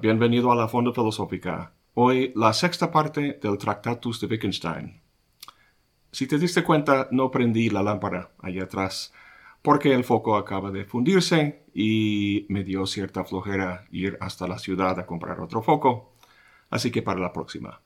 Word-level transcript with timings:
Bienvenido 0.00 0.50
a 0.50 0.56
la 0.56 0.68
Fonda 0.68 0.92
Filosófica. 0.92 1.72
Hoy 1.94 2.32
la 2.34 2.52
sexta 2.52 2.90
parte 2.90 3.38
del 3.42 3.58
Tractatus 3.58 4.20
de 4.20 4.26
Wittgenstein. 4.26 5.00
Si 6.10 6.26
te 6.26 6.38
diste 6.38 6.64
cuenta, 6.64 7.08
no 7.10 7.30
prendí 7.30 7.68
la 7.68 7.82
lámpara 7.82 8.30
allá 8.40 8.64
atrás, 8.64 9.12
porque 9.62 9.92
el 9.92 10.04
foco 10.04 10.36
acaba 10.36 10.70
de 10.70 10.84
fundirse 10.84 11.64
y 11.74 12.46
me 12.48 12.64
dio 12.64 12.86
cierta 12.86 13.24
flojera 13.24 13.86
ir 13.90 14.16
hasta 14.20 14.48
la 14.48 14.58
ciudad 14.58 14.98
a 14.98 15.06
comprar 15.06 15.40
otro 15.40 15.62
foco, 15.62 16.14
así 16.70 16.90
que 16.90 17.02
para 17.02 17.20
la 17.20 17.32
próxima. 17.32 17.80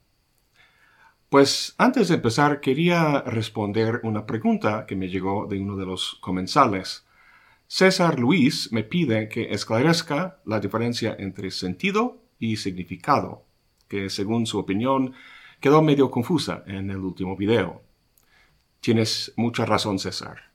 Pues 1.28 1.74
antes 1.78 2.08
de 2.08 2.14
empezar 2.14 2.60
quería 2.60 3.22
responder 3.22 4.00
una 4.04 4.24
pregunta 4.24 4.86
que 4.86 4.96
me 4.96 5.08
llegó 5.08 5.46
de 5.46 5.58
uno 5.58 5.76
de 5.76 5.86
los 5.86 6.18
comensales. 6.20 7.07
César 7.70 8.18
Luis 8.18 8.72
me 8.72 8.82
pide 8.82 9.28
que 9.28 9.52
esclarezca 9.52 10.40
la 10.46 10.58
diferencia 10.58 11.14
entre 11.18 11.50
sentido 11.50 12.16
y 12.38 12.56
significado, 12.56 13.44
que 13.88 14.08
según 14.08 14.46
su 14.46 14.58
opinión 14.58 15.12
quedó 15.60 15.82
medio 15.82 16.10
confusa 16.10 16.64
en 16.66 16.90
el 16.90 16.96
último 16.96 17.36
video. 17.36 17.82
Tienes 18.80 19.34
mucha 19.36 19.66
razón, 19.66 19.98
César. 19.98 20.50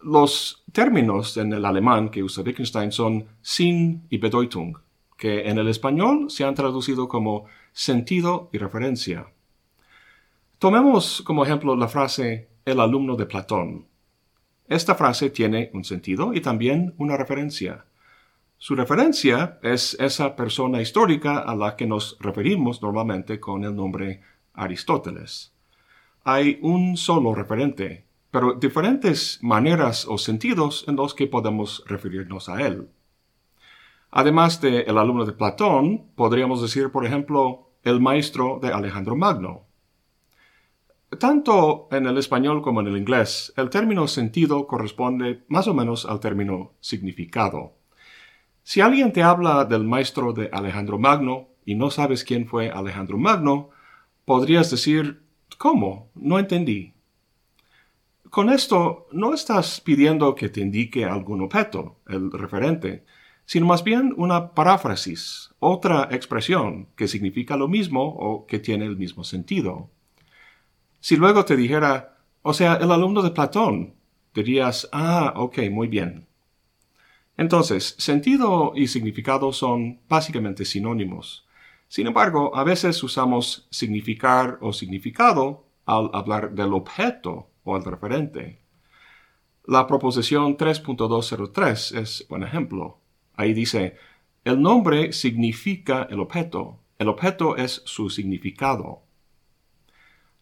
Los 0.00 0.64
términos 0.72 1.36
en 1.36 1.52
el 1.52 1.64
alemán 1.64 2.10
que 2.10 2.24
usa 2.24 2.42
Wittgenstein 2.42 2.90
son 2.90 3.28
Sinn 3.40 4.02
y 4.10 4.18
Bedeutung, 4.18 4.76
que 5.16 5.48
en 5.48 5.58
el 5.58 5.68
español 5.68 6.30
se 6.30 6.42
han 6.42 6.56
traducido 6.56 7.06
como 7.06 7.46
sentido 7.72 8.50
y 8.52 8.58
referencia. 8.58 9.28
Tomemos 10.58 11.22
como 11.22 11.44
ejemplo 11.44 11.76
la 11.76 11.86
frase 11.86 12.48
el 12.64 12.80
alumno 12.80 13.14
de 13.14 13.26
Platón. 13.26 13.91
Esta 14.72 14.94
frase 14.94 15.28
tiene 15.28 15.70
un 15.74 15.84
sentido 15.84 16.32
y 16.32 16.40
también 16.40 16.94
una 16.96 17.18
referencia. 17.18 17.84
Su 18.56 18.74
referencia 18.74 19.58
es 19.62 19.94
esa 20.00 20.34
persona 20.34 20.80
histórica 20.80 21.40
a 21.40 21.54
la 21.54 21.76
que 21.76 21.86
nos 21.86 22.16
referimos 22.20 22.80
normalmente 22.80 23.38
con 23.38 23.64
el 23.64 23.76
nombre 23.76 24.22
Aristóteles. 24.54 25.52
Hay 26.24 26.58
un 26.62 26.96
solo 26.96 27.34
referente, 27.34 28.06
pero 28.30 28.54
diferentes 28.54 29.40
maneras 29.42 30.06
o 30.08 30.16
sentidos 30.16 30.86
en 30.88 30.96
los 30.96 31.12
que 31.12 31.26
podemos 31.26 31.84
referirnos 31.86 32.48
a 32.48 32.62
él. 32.66 32.88
Además 34.10 34.62
de 34.62 34.84
el 34.84 34.96
alumno 34.96 35.26
de 35.26 35.32
Platón, 35.32 36.06
podríamos 36.14 36.62
decir, 36.62 36.90
por 36.90 37.04
ejemplo, 37.04 37.72
el 37.82 38.00
maestro 38.00 38.58
de 38.62 38.72
Alejandro 38.72 39.16
Magno. 39.16 39.66
Tanto 41.18 41.88
en 41.90 42.06
el 42.06 42.16
español 42.16 42.62
como 42.62 42.80
en 42.80 42.86
el 42.86 42.96
inglés, 42.96 43.52
el 43.56 43.68
término 43.68 44.08
sentido 44.08 44.66
corresponde 44.66 45.44
más 45.48 45.68
o 45.68 45.74
menos 45.74 46.06
al 46.06 46.20
término 46.20 46.72
significado. 46.80 47.74
Si 48.62 48.80
alguien 48.80 49.12
te 49.12 49.22
habla 49.22 49.66
del 49.66 49.84
maestro 49.84 50.32
de 50.32 50.48
Alejandro 50.52 50.98
Magno 50.98 51.48
y 51.66 51.74
no 51.74 51.90
sabes 51.90 52.24
quién 52.24 52.46
fue 52.46 52.70
Alejandro 52.70 53.18
Magno, 53.18 53.68
podrías 54.24 54.70
decir, 54.70 55.22
¿cómo? 55.58 56.10
No 56.14 56.38
entendí. 56.38 56.94
Con 58.30 58.48
esto 58.48 59.06
no 59.12 59.34
estás 59.34 59.82
pidiendo 59.82 60.34
que 60.34 60.48
te 60.48 60.62
indique 60.62 61.04
algún 61.04 61.42
objeto, 61.42 62.00
el 62.08 62.32
referente, 62.32 63.04
sino 63.44 63.66
más 63.66 63.84
bien 63.84 64.14
una 64.16 64.52
paráfrasis, 64.54 65.52
otra 65.58 66.08
expresión 66.10 66.88
que 66.96 67.06
significa 67.06 67.58
lo 67.58 67.68
mismo 67.68 68.02
o 68.02 68.46
que 68.46 68.58
tiene 68.58 68.86
el 68.86 68.96
mismo 68.96 69.24
sentido. 69.24 69.90
Si 71.02 71.16
luego 71.16 71.44
te 71.44 71.56
dijera, 71.56 72.16
o 72.42 72.54
sea, 72.54 72.76
el 72.76 72.92
alumno 72.92 73.22
de 73.22 73.32
Platón, 73.32 73.94
dirías, 74.32 74.88
ah, 74.92 75.32
ok, 75.34 75.58
muy 75.68 75.88
bien. 75.88 76.28
Entonces, 77.36 77.96
sentido 77.98 78.72
y 78.76 78.86
significado 78.86 79.52
son 79.52 79.98
básicamente 80.08 80.64
sinónimos. 80.64 81.44
Sin 81.88 82.06
embargo, 82.06 82.54
a 82.54 82.62
veces 82.62 83.02
usamos 83.02 83.66
significar 83.70 84.58
o 84.60 84.72
significado 84.72 85.64
al 85.86 86.08
hablar 86.12 86.52
del 86.52 86.72
objeto 86.72 87.48
o 87.64 87.74
al 87.74 87.84
referente. 87.84 88.60
La 89.66 89.88
proposición 89.88 90.56
3.203 90.56 91.98
es 91.98 92.24
buen 92.28 92.44
ejemplo. 92.44 93.00
Ahí 93.34 93.54
dice, 93.54 93.96
el 94.44 94.62
nombre 94.62 95.12
significa 95.12 96.06
el 96.08 96.20
objeto, 96.20 96.78
el 97.00 97.08
objeto 97.08 97.56
es 97.56 97.82
su 97.86 98.08
significado. 98.08 99.02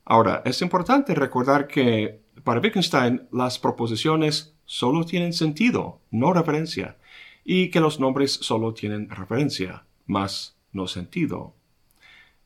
Ahora, 0.05 0.43
es 0.45 0.61
importante 0.63 1.15
recordar 1.15 1.67
que 1.67 2.21
para 2.43 2.61
Wittgenstein 2.61 3.29
las 3.33 3.59
proposiciones 3.59 4.55
solo 4.65 5.05
tienen 5.05 5.33
sentido, 5.33 6.01
no 6.11 6.33
referencia, 6.33 6.97
y 7.45 7.71
que 7.71 7.81
los 7.81 8.01
nombres 8.01 8.33
solo 8.33 8.75
tienen 8.75 9.09
referencia, 9.11 9.85
más 10.07 10.57
no 10.73 10.87
sentido. 10.87 11.55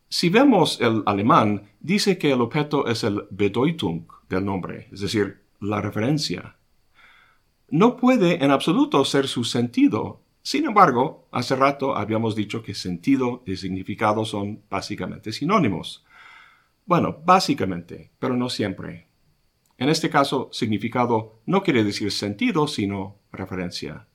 Si 0.09 0.28
vemos 0.28 0.81
el 0.81 1.03
alemán, 1.06 1.70
dice 1.81 2.19
que 2.19 2.32
el 2.32 2.41
objeto 2.41 2.87
es 2.87 3.04
el 3.04 3.25
Bedeutung 3.31 4.04
del 4.28 4.44
nombre, 4.44 4.88
es 4.93 5.00
decir, 5.00 5.41
la 5.60 5.81
referencia. 5.81 6.56
No 7.69 7.97
puede 7.97 8.44
en 8.44 8.50
absoluto 8.50 9.04
ser 9.04 9.26
su 9.26 9.44
sentido. 9.44 10.20
Sin 10.43 10.66
embargo, 10.66 11.26
hace 11.32 11.56
rato 11.56 11.97
habíamos 11.97 12.37
dicho 12.37 12.62
que 12.62 12.75
sentido 12.75 13.43
y 13.47 13.56
significado 13.56 14.25
son 14.25 14.62
básicamente 14.70 15.32
sinónimos. 15.32 16.04
Bueno, 16.86 17.22
básicamente, 17.24 18.10
pero 18.18 18.36
no 18.36 18.50
siempre. 18.50 19.08
En 19.78 19.88
este 19.88 20.10
caso, 20.10 20.50
significado 20.52 21.40
no 21.46 21.62
quiere 21.62 21.82
decir 21.82 22.12
sentido, 22.12 22.66
sino 22.66 23.16
referencia. 23.32 24.06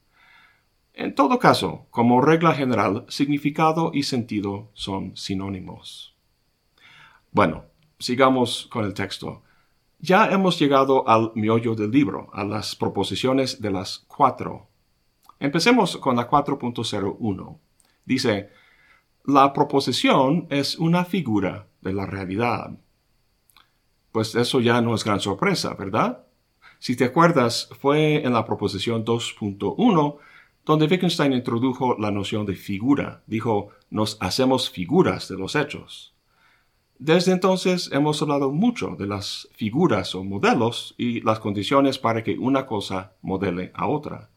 En 0.93 1.15
todo 1.15 1.39
caso, 1.39 1.87
como 1.89 2.21
regla 2.21 2.53
general, 2.53 3.05
significado 3.09 3.91
y 3.93 4.03
sentido 4.03 4.69
son 4.73 5.15
sinónimos. 5.15 6.15
Bueno, 7.31 7.65
sigamos 7.97 8.67
con 8.69 8.85
el 8.85 8.93
texto. 8.93 9.43
Ya 9.99 10.27
hemos 10.31 10.59
llegado 10.59 11.07
al 11.07 11.31
miollo 11.35 11.75
del 11.75 11.91
libro, 11.91 12.29
a 12.33 12.43
las 12.43 12.75
proposiciones 12.75 13.61
de 13.61 13.71
las 13.71 13.99
cuatro. 14.07 14.67
Empecemos 15.39 15.97
con 15.97 16.15
la 16.15 16.29
4.01. 16.29 17.57
Dice, 18.05 18.49
la 19.29 19.53
proposición 19.53 20.47
es 20.49 20.77
una 20.77 21.05
figura 21.05 21.67
de 21.81 21.93
la 21.93 22.05
realidad. 22.05 22.71
Pues 24.11 24.33
eso 24.35 24.59
ya 24.59 24.81
no 24.81 24.95
es 24.95 25.03
gran 25.03 25.19
sorpresa, 25.19 25.75
¿verdad? 25.75 26.25
Si 26.79 26.95
te 26.95 27.05
acuerdas, 27.05 27.69
fue 27.79 28.25
en 28.25 28.33
la 28.33 28.45
proposición 28.45 29.05
2.1 29.05 30.17
donde 30.65 30.85
Wittgenstein 30.85 31.33
introdujo 31.33 31.95
la 31.97 32.11
noción 32.11 32.45
de 32.45 32.55
figura. 32.55 33.23
Dijo, 33.27 33.69
nos 33.89 34.17
hacemos 34.19 34.69
figuras 34.69 35.27
de 35.27 35.37
los 35.37 35.55
hechos. 35.55 36.13
Desde 36.97 37.31
entonces 37.31 37.89
hemos 37.93 38.21
hablado 38.21 38.51
mucho 38.51 38.95
de 38.97 39.07
las 39.07 39.47
figuras 39.53 40.13
o 40.15 40.23
modelos 40.23 40.95
y 40.97 41.21
las 41.21 41.39
condiciones 41.39 41.97
para 41.97 42.23
que 42.23 42.37
una 42.37 42.65
cosa 42.65 43.13
modele 43.21 43.71
a 43.73 43.87
otra. 43.87 44.29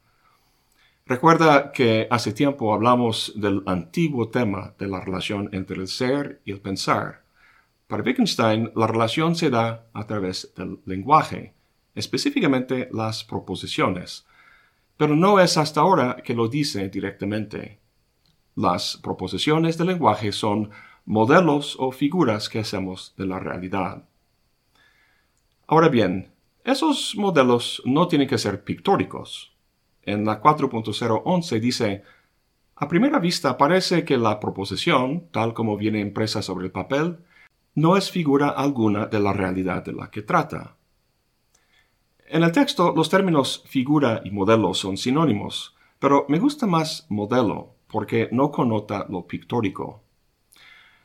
Recuerda 1.05 1.73
que 1.73 2.07
hace 2.11 2.33
tiempo 2.33 2.73
hablamos 2.73 3.33
del 3.35 3.63
antiguo 3.67 4.29
tema 4.29 4.75
de 4.79 4.87
la 4.87 5.01
relación 5.01 5.49
entre 5.53 5.81
el 5.81 5.89
ser 5.89 6.41
y 6.45 6.53
el 6.53 6.61
pensar. 6.61 7.25
Para 7.89 8.05
Wittgenstein, 8.05 8.71
la 8.77 8.87
relación 8.87 9.35
se 9.35 9.51
da 9.51 9.87
a 9.93 10.07
través 10.07 10.55
del 10.57 10.79
lenguaje, 10.87 11.55
específicamente 11.97 12.89
las 12.93 13.25
proposiciones, 13.25 14.27
pero 14.97 15.17
no 15.17 15.41
es 15.41 15.59
hasta 15.59 15.81
ahora 15.81 16.17
que 16.25 16.35
lo 16.35 16.47
dice 16.47 16.89
directamente. 16.89 17.81
Las 18.55 18.97
proposiciones 18.97 19.77
del 19.77 19.89
lenguaje 19.89 20.31
son 20.31 20.71
modelos 21.05 21.77
o 21.81 21.91
figuras 21.91 22.49
que 22.49 22.61
hacemos 22.61 23.13
de 23.17 23.27
la 23.27 23.41
realidad. 23.41 24.05
Ahora 25.67 25.89
bien, 25.89 26.33
esos 26.65 27.17
modelos 27.17 27.83
no 27.85 28.07
tienen 28.07 28.29
que 28.29 28.39
ser 28.39 28.63
pictóricos. 28.63 29.52
En 30.03 30.25
la 30.25 30.43
4.011 30.43 31.61
dice, 31.61 32.03
a 32.77 32.89
primera 32.89 33.19
vista 33.19 33.57
parece 33.57 34.05
que 34.05 34.17
la 34.17 34.41
proposición, 34.41 35.29
tal 35.31 35.55
como 35.55 35.77
viene 35.77 36.01
impresa 36.01 36.43
sobre 36.43 36.67
el 36.67 36.73
papel, 36.73 37.19
no 37.75 37.97
es 37.97 38.11
figura 38.11 38.49
alguna 38.49 39.07
de 39.07 39.21
la 39.21 39.33
realidad 39.33 39.85
de 39.85 39.93
la 39.93 40.11
que 40.11 40.23
trata. 40.23 40.77
En 42.27 42.43
el 42.43 42.53
texto 42.53 42.93
los 42.95 43.09
términos 43.09 43.63
figura 43.67 44.23
y 44.25 44.31
modelo 44.31 44.75
son 44.75 44.97
sinónimos, 44.97 45.77
pero 45.99 46.27
me 46.29 46.39
gusta 46.39 46.67
más 46.67 47.07
modelo 47.09 47.75
porque 47.87 48.29
no 48.33 48.51
connota 48.51 49.07
lo 49.09 49.27
pictórico. 49.27 50.03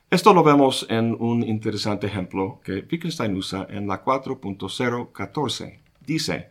Esto 0.09 0.33
lo 0.33 0.41
vemos 0.41 0.87
en 0.89 1.15
un 1.19 1.43
interesante 1.43 2.07
ejemplo 2.07 2.61
que 2.63 2.87
Wittgenstein 2.89 3.35
usa 3.35 3.67
en 3.69 3.87
la 3.87 4.03
4.014. 4.05 5.79
Dice, 5.99 6.49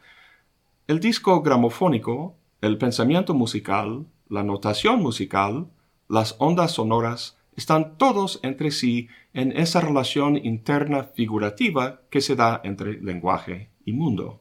el 0.86 1.00
disco 1.00 1.42
gramofónico, 1.42 2.36
el 2.60 2.78
pensamiento 2.78 3.34
musical, 3.34 4.06
la 4.28 4.44
notación 4.44 5.02
musical, 5.02 5.66
las 6.08 6.36
ondas 6.38 6.72
sonoras, 6.72 7.38
están 7.56 7.96
todos 7.96 8.38
entre 8.42 8.70
sí 8.70 9.08
en 9.32 9.50
esa 9.50 9.80
relación 9.80 10.36
interna 10.36 11.02
figurativa 11.02 12.02
que 12.08 12.20
se 12.20 12.36
da 12.36 12.60
entre 12.62 13.00
lenguaje 13.00 13.70
y 13.84 13.92
mundo. 13.92 14.40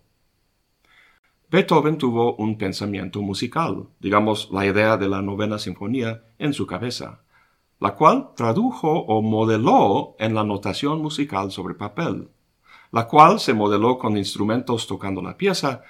Beethoven 1.50 1.98
tuvo 1.98 2.36
un 2.36 2.58
pensamiento 2.58 3.22
musical, 3.22 3.88
digamos 4.00 4.50
la 4.52 4.66
idea 4.66 4.98
de 4.98 5.08
la 5.08 5.22
novena 5.22 5.58
sinfonía, 5.58 6.26
en 6.38 6.54
su 6.54 6.68
cabeza, 6.68 7.22
la 7.80 7.96
cual 7.96 8.32
tradujo 8.36 8.92
o 8.92 9.22
modeló 9.22 10.16
en 10.20 10.36
la 10.36 10.44
notación 10.44 11.02
musical 11.02 11.52
sobre 11.52 11.74
papel, 11.74 12.30
la 12.92 13.08
cual 13.08 13.40
se 13.40 13.54
modeló 13.54 13.98
con 13.98 14.18
instrumentos 14.18 14.86
tocando 14.86 15.22
la 15.22 15.38
pieza, 15.38 15.84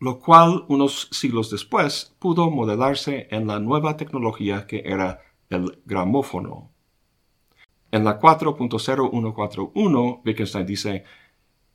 lo 0.00 0.20
cual 0.20 0.64
unos 0.68 1.08
siglos 1.10 1.50
después 1.50 2.14
pudo 2.18 2.50
modelarse 2.50 3.28
en 3.30 3.46
la 3.46 3.58
nueva 3.58 3.96
tecnología 3.96 4.66
que 4.66 4.82
era 4.84 5.20
el 5.50 5.80
gramófono. 5.84 6.70
En 7.90 8.04
la 8.04 8.20
4.0141, 8.20 10.20
Wittgenstein 10.24 10.66
dice, 10.66 11.04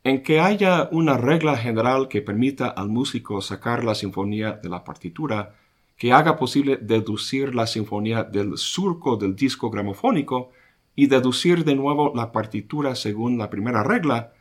en 0.04 0.22
que 0.22 0.38
haya 0.38 0.88
una 0.92 1.16
regla 1.16 1.56
general 1.56 2.08
que 2.08 2.22
permita 2.22 2.68
al 2.68 2.88
músico 2.88 3.40
sacar 3.40 3.82
la 3.82 3.94
sinfonía 3.94 4.52
de 4.52 4.68
la 4.68 4.84
partitura, 4.84 5.56
que 5.96 6.12
haga 6.12 6.36
posible 6.36 6.76
deducir 6.76 7.54
la 7.54 7.66
sinfonía 7.66 8.22
del 8.22 8.58
surco 8.58 9.16
del 9.16 9.34
disco 9.34 9.70
gramofónico 9.70 10.50
y 10.94 11.06
deducir 11.06 11.64
de 11.64 11.74
nuevo 11.74 12.12
la 12.14 12.32
partitura 12.32 12.94
según 12.94 13.38
la 13.38 13.50
primera 13.50 13.82
regla, 13.82 14.33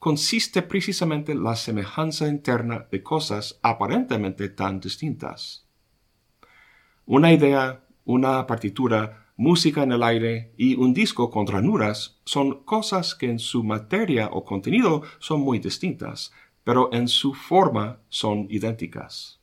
consiste 0.00 0.62
precisamente 0.62 1.34
la 1.34 1.54
semejanza 1.54 2.26
interna 2.26 2.86
de 2.90 3.02
cosas 3.02 3.60
aparentemente 3.62 4.48
tan 4.48 4.80
distintas. 4.80 5.66
Una 7.04 7.32
idea, 7.32 7.84
una 8.06 8.46
partitura, 8.46 9.26
música 9.36 9.82
en 9.82 9.92
el 9.92 10.02
aire 10.02 10.54
y 10.56 10.74
un 10.74 10.94
disco 10.94 11.30
con 11.30 11.46
ranuras 11.46 12.18
son 12.24 12.64
cosas 12.64 13.14
que 13.14 13.30
en 13.30 13.38
su 13.38 13.62
materia 13.62 14.30
o 14.32 14.42
contenido 14.42 15.02
son 15.18 15.42
muy 15.42 15.58
distintas, 15.58 16.32
pero 16.64 16.88
en 16.92 17.06
su 17.06 17.34
forma 17.34 18.00
son 18.08 18.46
idénticas. 18.48 19.38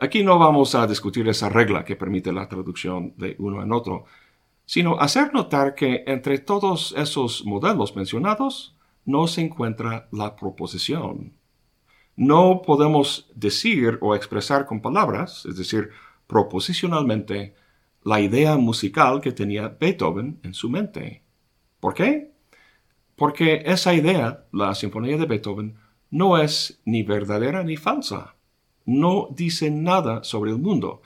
Aquí 0.00 0.24
no 0.24 0.40
vamos 0.40 0.74
a 0.74 0.88
discutir 0.88 1.28
esa 1.28 1.48
regla 1.48 1.84
que 1.84 1.94
permite 1.94 2.32
la 2.32 2.48
traducción 2.48 3.14
de 3.16 3.36
uno 3.38 3.62
en 3.62 3.70
otro, 3.70 4.06
sino 4.66 4.98
hacer 4.98 5.32
notar 5.32 5.76
que 5.76 6.02
entre 6.08 6.38
todos 6.40 6.92
esos 6.96 7.44
modelos 7.44 7.94
mencionados 7.94 8.73
no 9.04 9.26
se 9.26 9.42
encuentra 9.42 10.08
la 10.12 10.36
proposición. 10.36 11.34
No 12.16 12.62
podemos 12.62 13.30
decir 13.34 13.98
o 14.00 14.14
expresar 14.14 14.66
con 14.66 14.80
palabras, 14.80 15.44
es 15.46 15.56
decir, 15.56 15.90
proposicionalmente, 16.26 17.54
la 18.02 18.20
idea 18.20 18.56
musical 18.56 19.20
que 19.20 19.32
tenía 19.32 19.68
Beethoven 19.68 20.38
en 20.42 20.54
su 20.54 20.68
mente. 20.68 21.22
¿Por 21.80 21.94
qué? 21.94 22.32
Porque 23.16 23.62
esa 23.66 23.94
idea, 23.94 24.44
la 24.52 24.74
Sinfonía 24.74 25.16
de 25.16 25.26
Beethoven, 25.26 25.76
no 26.10 26.38
es 26.38 26.80
ni 26.84 27.02
verdadera 27.02 27.62
ni 27.64 27.76
falsa. 27.76 28.36
No 28.84 29.28
dice 29.30 29.70
nada 29.70 30.22
sobre 30.22 30.50
el 30.50 30.58
mundo, 30.58 31.02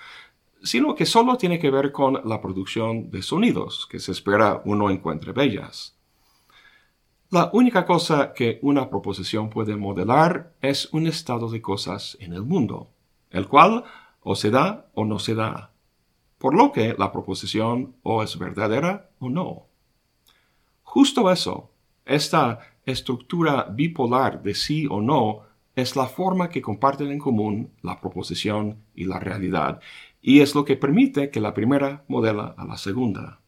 sino 0.62 0.94
que 0.94 1.06
solo 1.06 1.36
tiene 1.36 1.58
que 1.58 1.70
ver 1.70 1.92
con 1.92 2.20
la 2.24 2.40
producción 2.40 3.10
de 3.10 3.22
sonidos 3.22 3.86
que 3.90 4.00
se 4.00 4.12
espera 4.12 4.60
uno 4.64 4.90
encuentre 4.90 5.32
bellas. 5.32 5.97
La 7.30 7.50
única 7.52 7.84
cosa 7.84 8.32
que 8.32 8.58
una 8.62 8.88
proposición 8.88 9.50
puede 9.50 9.76
modelar 9.76 10.54
es 10.62 10.92
un 10.92 11.06
estado 11.06 11.50
de 11.50 11.60
cosas 11.60 12.16
en 12.20 12.32
el 12.32 12.42
mundo, 12.42 12.88
el 13.30 13.46
cual 13.48 13.84
o 14.22 14.34
se 14.34 14.50
da 14.50 14.86
o 14.94 15.04
no 15.04 15.18
se 15.18 15.34
da 15.34 15.72
por 16.38 16.54
lo 16.54 16.72
que 16.72 16.94
la 16.96 17.12
proposición 17.12 17.96
o 18.02 18.22
es 18.22 18.38
verdadera 18.38 19.10
o 19.18 19.28
no. 19.28 19.66
Justo 20.82 21.30
eso, 21.30 21.70
esta 22.06 22.60
estructura 22.86 23.64
bipolar 23.70 24.42
de 24.42 24.54
sí 24.54 24.86
o 24.88 25.02
no, 25.02 25.42
es 25.74 25.94
la 25.94 26.06
forma 26.06 26.48
que 26.48 26.62
comparten 26.62 27.10
en 27.12 27.18
común 27.18 27.70
la 27.82 28.00
proposición 28.00 28.78
y 28.94 29.04
la 29.04 29.20
realidad, 29.20 29.80
y 30.20 30.40
es 30.40 30.54
lo 30.54 30.64
que 30.64 30.76
permite 30.76 31.30
que 31.30 31.40
la 31.40 31.54
primera 31.54 32.04
modela 32.08 32.54
a 32.56 32.64
la 32.64 32.76
segunda. 32.76 33.40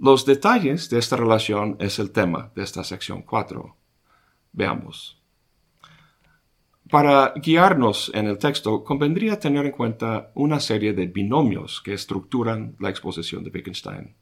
Los 0.00 0.24
detalles 0.24 0.88
de 0.90 1.00
esta 1.00 1.16
relación 1.16 1.76
es 1.80 1.98
el 1.98 2.12
tema 2.12 2.52
de 2.54 2.62
esta 2.62 2.84
sección 2.84 3.22
4. 3.22 3.74
Veamos. 4.52 5.20
Para 6.88 7.34
guiarnos 7.34 8.08
en 8.14 8.28
el 8.28 8.38
texto, 8.38 8.84
convendría 8.84 9.40
tener 9.40 9.66
en 9.66 9.72
cuenta 9.72 10.30
una 10.36 10.60
serie 10.60 10.92
de 10.92 11.06
binomios 11.06 11.82
que 11.82 11.94
estructuran 11.94 12.76
la 12.78 12.90
exposición 12.90 13.42
de 13.42 13.50
Wittgenstein. 13.50 14.14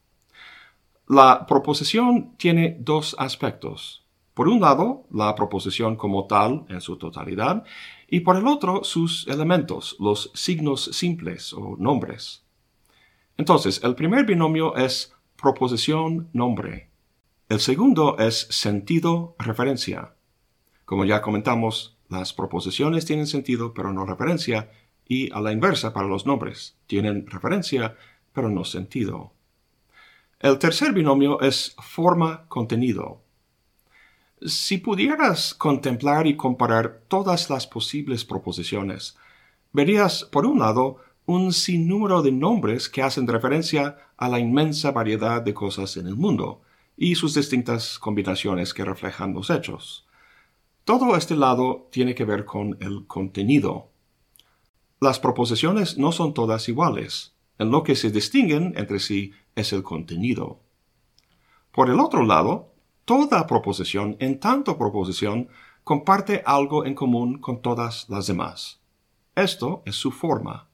La 1.08 1.46
proposición 1.46 2.36
tiene 2.38 2.78
dos 2.80 3.14
aspectos. 3.18 4.06
Por 4.32 4.48
un 4.48 4.62
lado, 4.62 5.04
la 5.10 5.34
proposición 5.34 5.96
como 5.96 6.26
tal 6.26 6.64
en 6.70 6.80
su 6.80 6.96
totalidad, 6.96 7.64
y 8.08 8.20
por 8.20 8.36
el 8.36 8.46
otro, 8.46 8.82
sus 8.82 9.28
elementos, 9.28 9.94
los 10.00 10.30
signos 10.32 10.84
simples 10.84 11.52
o 11.52 11.76
nombres. 11.78 12.46
Entonces, 13.36 13.82
el 13.84 13.94
primer 13.94 14.24
binomio 14.24 14.74
es 14.74 15.15
proposición-nombre. 15.40 16.90
El 17.48 17.60
segundo 17.60 18.18
es 18.18 18.48
sentido-referencia. 18.50 20.14
Como 20.84 21.04
ya 21.04 21.22
comentamos, 21.22 21.96
las 22.08 22.32
proposiciones 22.32 23.04
tienen 23.04 23.26
sentido 23.26 23.74
pero 23.74 23.92
no 23.92 24.04
referencia, 24.04 24.70
y 25.08 25.32
a 25.32 25.40
la 25.40 25.52
inversa 25.52 25.92
para 25.92 26.08
los 26.08 26.26
nombres. 26.26 26.76
Tienen 26.86 27.26
referencia 27.26 27.96
pero 28.32 28.48
no 28.50 28.64
sentido. 28.64 29.32
El 30.40 30.58
tercer 30.58 30.92
binomio 30.92 31.40
es 31.40 31.74
forma-contenido. 31.78 33.22
Si 34.42 34.78
pudieras 34.78 35.54
contemplar 35.54 36.26
y 36.26 36.36
comparar 36.36 37.02
todas 37.08 37.48
las 37.48 37.66
posibles 37.66 38.24
proposiciones, 38.24 39.16
verías, 39.72 40.24
por 40.24 40.44
un 40.44 40.58
lado, 40.58 40.98
un 41.26 41.52
sinnúmero 41.52 42.22
de 42.22 42.32
nombres 42.32 42.88
que 42.88 43.02
hacen 43.02 43.26
referencia 43.26 43.98
a 44.16 44.28
la 44.28 44.38
inmensa 44.38 44.92
variedad 44.92 45.42
de 45.42 45.52
cosas 45.52 45.96
en 45.96 46.06
el 46.06 46.16
mundo 46.16 46.62
y 46.96 47.16
sus 47.16 47.34
distintas 47.34 47.98
combinaciones 47.98 48.72
que 48.72 48.84
reflejan 48.84 49.34
los 49.34 49.50
hechos. 49.50 50.06
Todo 50.84 51.16
este 51.16 51.34
lado 51.34 51.88
tiene 51.90 52.14
que 52.14 52.24
ver 52.24 52.44
con 52.44 52.78
el 52.80 53.06
contenido. 53.08 53.90
Las 55.00 55.18
proposiciones 55.18 55.98
no 55.98 56.12
son 56.12 56.32
todas 56.32 56.68
iguales. 56.68 57.34
En 57.58 57.70
lo 57.70 57.82
que 57.82 57.96
se 57.96 58.10
distinguen 58.10 58.74
entre 58.76 59.00
sí 59.00 59.32
es 59.56 59.72
el 59.72 59.82
contenido. 59.82 60.60
Por 61.72 61.90
el 61.90 61.98
otro 61.98 62.24
lado, 62.24 62.72
toda 63.04 63.46
proposición, 63.46 64.16
en 64.20 64.38
tanto 64.38 64.78
proposición, 64.78 65.48
comparte 65.82 66.42
algo 66.46 66.84
en 66.84 66.94
común 66.94 67.38
con 67.38 67.62
todas 67.62 68.08
las 68.08 68.26
demás. 68.28 68.80
Esto 69.34 69.82
es 69.86 69.96
su 69.96 70.12
forma. 70.12 70.65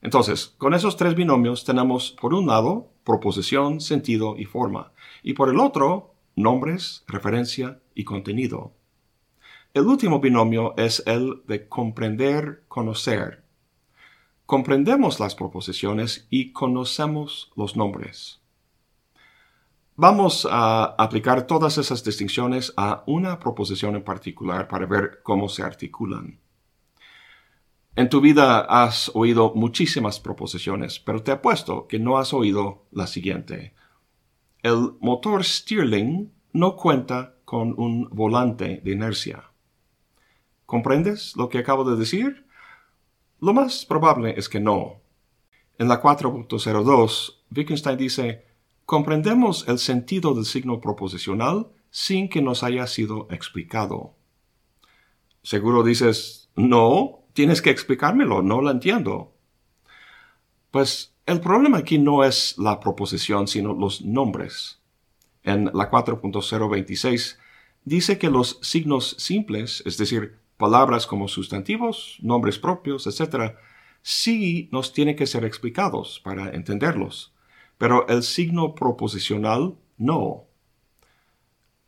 Entonces, 0.00 0.54
con 0.58 0.74
esos 0.74 0.96
tres 0.96 1.14
binomios 1.14 1.64
tenemos, 1.64 2.12
por 2.12 2.32
un 2.34 2.46
lado, 2.46 2.92
proposición, 3.04 3.80
sentido 3.80 4.36
y 4.36 4.44
forma, 4.44 4.92
y 5.22 5.34
por 5.34 5.48
el 5.48 5.58
otro, 5.58 6.14
nombres, 6.36 7.04
referencia 7.08 7.80
y 7.94 8.04
contenido. 8.04 8.72
El 9.74 9.86
último 9.86 10.20
binomio 10.20 10.74
es 10.76 11.02
el 11.06 11.42
de 11.46 11.68
comprender-conocer. 11.68 13.44
Comprendemos 14.46 15.20
las 15.20 15.34
proposiciones 15.34 16.26
y 16.30 16.52
conocemos 16.52 17.50
los 17.54 17.76
nombres. 17.76 18.40
Vamos 19.94 20.46
a 20.48 20.84
aplicar 20.96 21.46
todas 21.46 21.76
esas 21.76 22.04
distinciones 22.04 22.72
a 22.76 23.02
una 23.06 23.40
proposición 23.40 23.96
en 23.96 24.04
particular 24.04 24.68
para 24.68 24.86
ver 24.86 25.20
cómo 25.24 25.48
se 25.48 25.64
articulan. 25.64 26.38
En 27.98 28.08
tu 28.08 28.20
vida 28.20 28.60
has 28.60 29.10
oído 29.12 29.52
muchísimas 29.56 30.20
proposiciones, 30.20 31.00
pero 31.00 31.24
te 31.24 31.32
apuesto 31.32 31.88
que 31.88 31.98
no 31.98 32.16
has 32.16 32.32
oído 32.32 32.86
la 32.92 33.08
siguiente. 33.08 33.74
El 34.62 34.92
motor 35.00 35.44
Stirling 35.44 36.32
no 36.52 36.76
cuenta 36.76 37.34
con 37.44 37.74
un 37.76 38.08
volante 38.12 38.80
de 38.84 38.92
inercia. 38.92 39.50
¿Comprendes 40.64 41.36
lo 41.36 41.48
que 41.48 41.58
acabo 41.58 41.82
de 41.82 41.96
decir? 41.96 42.46
Lo 43.40 43.52
más 43.52 43.84
probable 43.84 44.34
es 44.38 44.48
que 44.48 44.60
no. 44.60 45.00
En 45.76 45.88
la 45.88 46.00
4.02, 46.00 47.34
Wittgenstein 47.50 47.98
dice, 47.98 48.46
comprendemos 48.84 49.66
el 49.66 49.80
sentido 49.80 50.34
del 50.34 50.44
signo 50.44 50.80
proposicional 50.80 51.72
sin 51.90 52.28
que 52.28 52.42
nos 52.42 52.62
haya 52.62 52.86
sido 52.86 53.26
explicado. 53.28 54.14
Seguro 55.42 55.82
dices, 55.82 56.48
no, 56.54 57.17
tienes 57.38 57.62
que 57.62 57.70
explicármelo, 57.70 58.42
no 58.42 58.60
lo 58.60 58.68
entiendo. 58.68 59.32
Pues 60.72 61.14
el 61.24 61.40
problema 61.40 61.78
aquí 61.78 61.96
no 61.96 62.24
es 62.24 62.58
la 62.58 62.80
proposición, 62.80 63.46
sino 63.46 63.74
los 63.74 64.02
nombres. 64.02 64.82
En 65.44 65.66
la 65.66 65.88
4.026 65.88 67.38
dice 67.84 68.18
que 68.18 68.28
los 68.28 68.58
signos 68.60 69.14
simples, 69.20 69.84
es 69.86 69.98
decir, 69.98 70.40
palabras 70.56 71.06
como 71.06 71.28
sustantivos, 71.28 72.18
nombres 72.22 72.58
propios, 72.58 73.06
etc., 73.06 73.54
sí 74.02 74.68
nos 74.72 74.92
tienen 74.92 75.14
que 75.14 75.28
ser 75.28 75.44
explicados 75.44 76.18
para 76.24 76.50
entenderlos, 76.50 77.32
pero 77.78 78.08
el 78.08 78.24
signo 78.24 78.74
proposicional 78.74 79.76
no. 79.96 80.48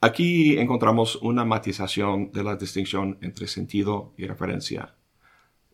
Aquí 0.01 0.59
encontramos 0.59 1.17
una 1.17 1.45
matización 1.45 2.31
de 2.31 2.45
la 2.45 2.55
distinción 2.55 3.19
entre 3.21 3.49
sentido 3.49 4.15
y 4.17 4.29
referencia. 4.29 4.95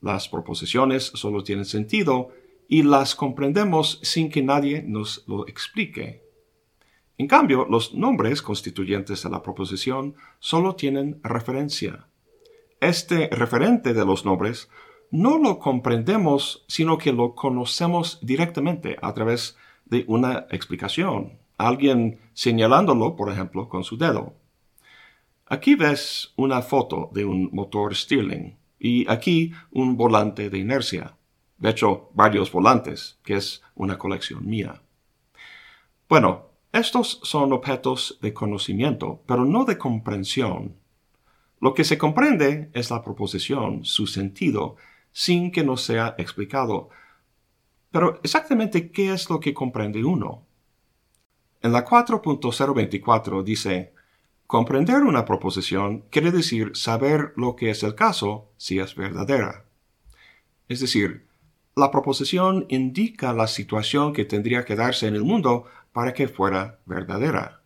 Las 0.00 0.28
proposiciones 0.28 1.04
solo 1.14 1.42
tienen 1.42 1.64
sentido 1.64 2.30
y 2.68 2.82
las 2.82 3.14
comprendemos 3.14 3.98
sin 4.02 4.30
que 4.30 4.42
nadie 4.42 4.82
nos 4.82 5.24
lo 5.26 5.46
explique. 5.46 6.22
En 7.18 7.28
cambio, 7.28 7.66
los 7.68 7.94
nombres 7.94 8.42
constituyentes 8.42 9.22
de 9.22 9.30
la 9.30 9.42
proposición 9.42 10.14
solo 10.38 10.74
tienen 10.74 11.20
referencia. 11.22 12.08
Este 12.80 13.28
referente 13.28 13.94
de 13.94 14.04
los 14.04 14.26
nombres 14.26 14.68
no 15.10 15.38
lo 15.38 15.58
comprendemos, 15.58 16.64
sino 16.68 16.98
que 16.98 17.12
lo 17.12 17.34
conocemos 17.34 18.18
directamente 18.20 18.96
a 19.00 19.14
través 19.14 19.56
de 19.86 20.04
una 20.08 20.46
explicación, 20.50 21.38
alguien 21.56 22.18
señalándolo, 22.34 23.16
por 23.16 23.30
ejemplo, 23.30 23.68
con 23.68 23.82
su 23.82 23.96
dedo. 23.96 24.34
Aquí 25.46 25.74
ves 25.74 26.34
una 26.36 26.60
foto 26.60 27.08
de 27.14 27.24
un 27.24 27.48
motor 27.52 27.94
Stirling 27.94 28.56
y 28.78 29.08
aquí 29.10 29.52
un 29.70 29.96
volante 29.96 30.50
de 30.50 30.58
inercia. 30.58 31.16
De 31.58 31.70
hecho, 31.70 32.10
varios 32.14 32.52
volantes, 32.52 33.18
que 33.22 33.34
es 33.34 33.62
una 33.74 33.96
colección 33.98 34.46
mía. 34.46 34.82
Bueno, 36.08 36.50
estos 36.72 37.20
son 37.22 37.52
objetos 37.52 38.18
de 38.20 38.34
conocimiento, 38.34 39.22
pero 39.26 39.44
no 39.44 39.64
de 39.64 39.78
comprensión. 39.78 40.76
Lo 41.60 41.72
que 41.72 41.84
se 41.84 41.96
comprende 41.96 42.70
es 42.74 42.90
la 42.90 43.02
proposición, 43.02 43.84
su 43.84 44.06
sentido, 44.06 44.76
sin 45.10 45.50
que 45.50 45.64
nos 45.64 45.82
sea 45.82 46.14
explicado. 46.18 46.90
Pero 47.90 48.20
exactamente 48.22 48.90
qué 48.90 49.12
es 49.12 49.30
lo 49.30 49.40
que 49.40 49.54
comprende 49.54 50.04
uno? 50.04 50.42
En 51.62 51.72
la 51.72 51.86
4.024 51.86 53.42
dice, 53.42 53.94
comprender 54.46 55.02
una 55.02 55.24
proposición 55.24 56.04
quiere 56.10 56.30
decir 56.30 56.72
saber 56.74 57.32
lo 57.36 57.56
que 57.56 57.70
es 57.70 57.82
el 57.82 57.94
caso 57.94 58.50
si 58.56 58.78
es 58.78 58.94
verdadera. 58.94 59.64
Es 60.68 60.80
decir, 60.80 61.26
la 61.74 61.90
proposición 61.90 62.66
indica 62.68 63.32
la 63.32 63.46
situación 63.46 64.12
que 64.12 64.24
tendría 64.24 64.64
que 64.64 64.76
darse 64.76 65.06
en 65.06 65.14
el 65.14 65.22
mundo 65.22 65.64
para 65.92 66.14
que 66.14 66.28
fuera 66.28 66.78
verdadera. 66.86 67.62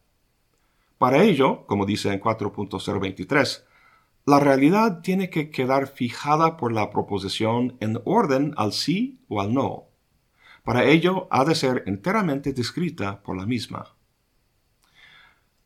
Para 0.99 1.23
ello, 1.23 1.67
como 1.67 1.87
dice 1.87 2.13
en 2.13 2.21
4.023, 2.21 3.65
la 4.27 4.39
realidad 4.39 5.01
tiene 5.01 5.31
que 5.31 5.51
quedar 5.51 5.87
fijada 5.87 6.57
por 6.57 6.73
la 6.73 6.91
proposición 6.91 7.77
en 7.81 8.01
orden 8.05 8.53
al 8.57 8.73
sí 8.73 9.19
o 9.29 9.41
al 9.41 9.55
no. 9.55 9.85
Para 10.63 10.85
ello 10.85 11.27
ha 11.31 11.45
de 11.45 11.55
ser 11.55 11.85
enteramente 11.87 12.53
descrita 12.53 13.23
por 13.23 13.37
la 13.37 13.47
misma. 13.47 13.95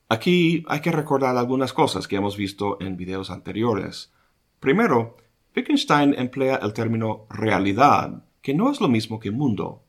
Aquí 0.09 0.65
hay 0.69 0.81
que 0.81 0.93
recordar 0.93 1.37
algunas 1.37 1.73
cosas 1.73 2.07
que 2.07 2.17
hemos 2.17 2.37
visto 2.37 2.79
en 2.81 2.97
videos 2.97 3.31
anteriores. 3.31 4.13
Primero, 4.61 5.17
Wittgenstein 5.57 6.15
emplea 6.19 6.57
el 6.57 6.73
término 6.73 7.27
realidad, 7.31 8.25
que 8.43 8.55
no 8.55 8.71
es 8.71 8.81
lo 8.81 8.89
mismo 8.89 9.19
que 9.19 9.31
mundo. 9.31 9.83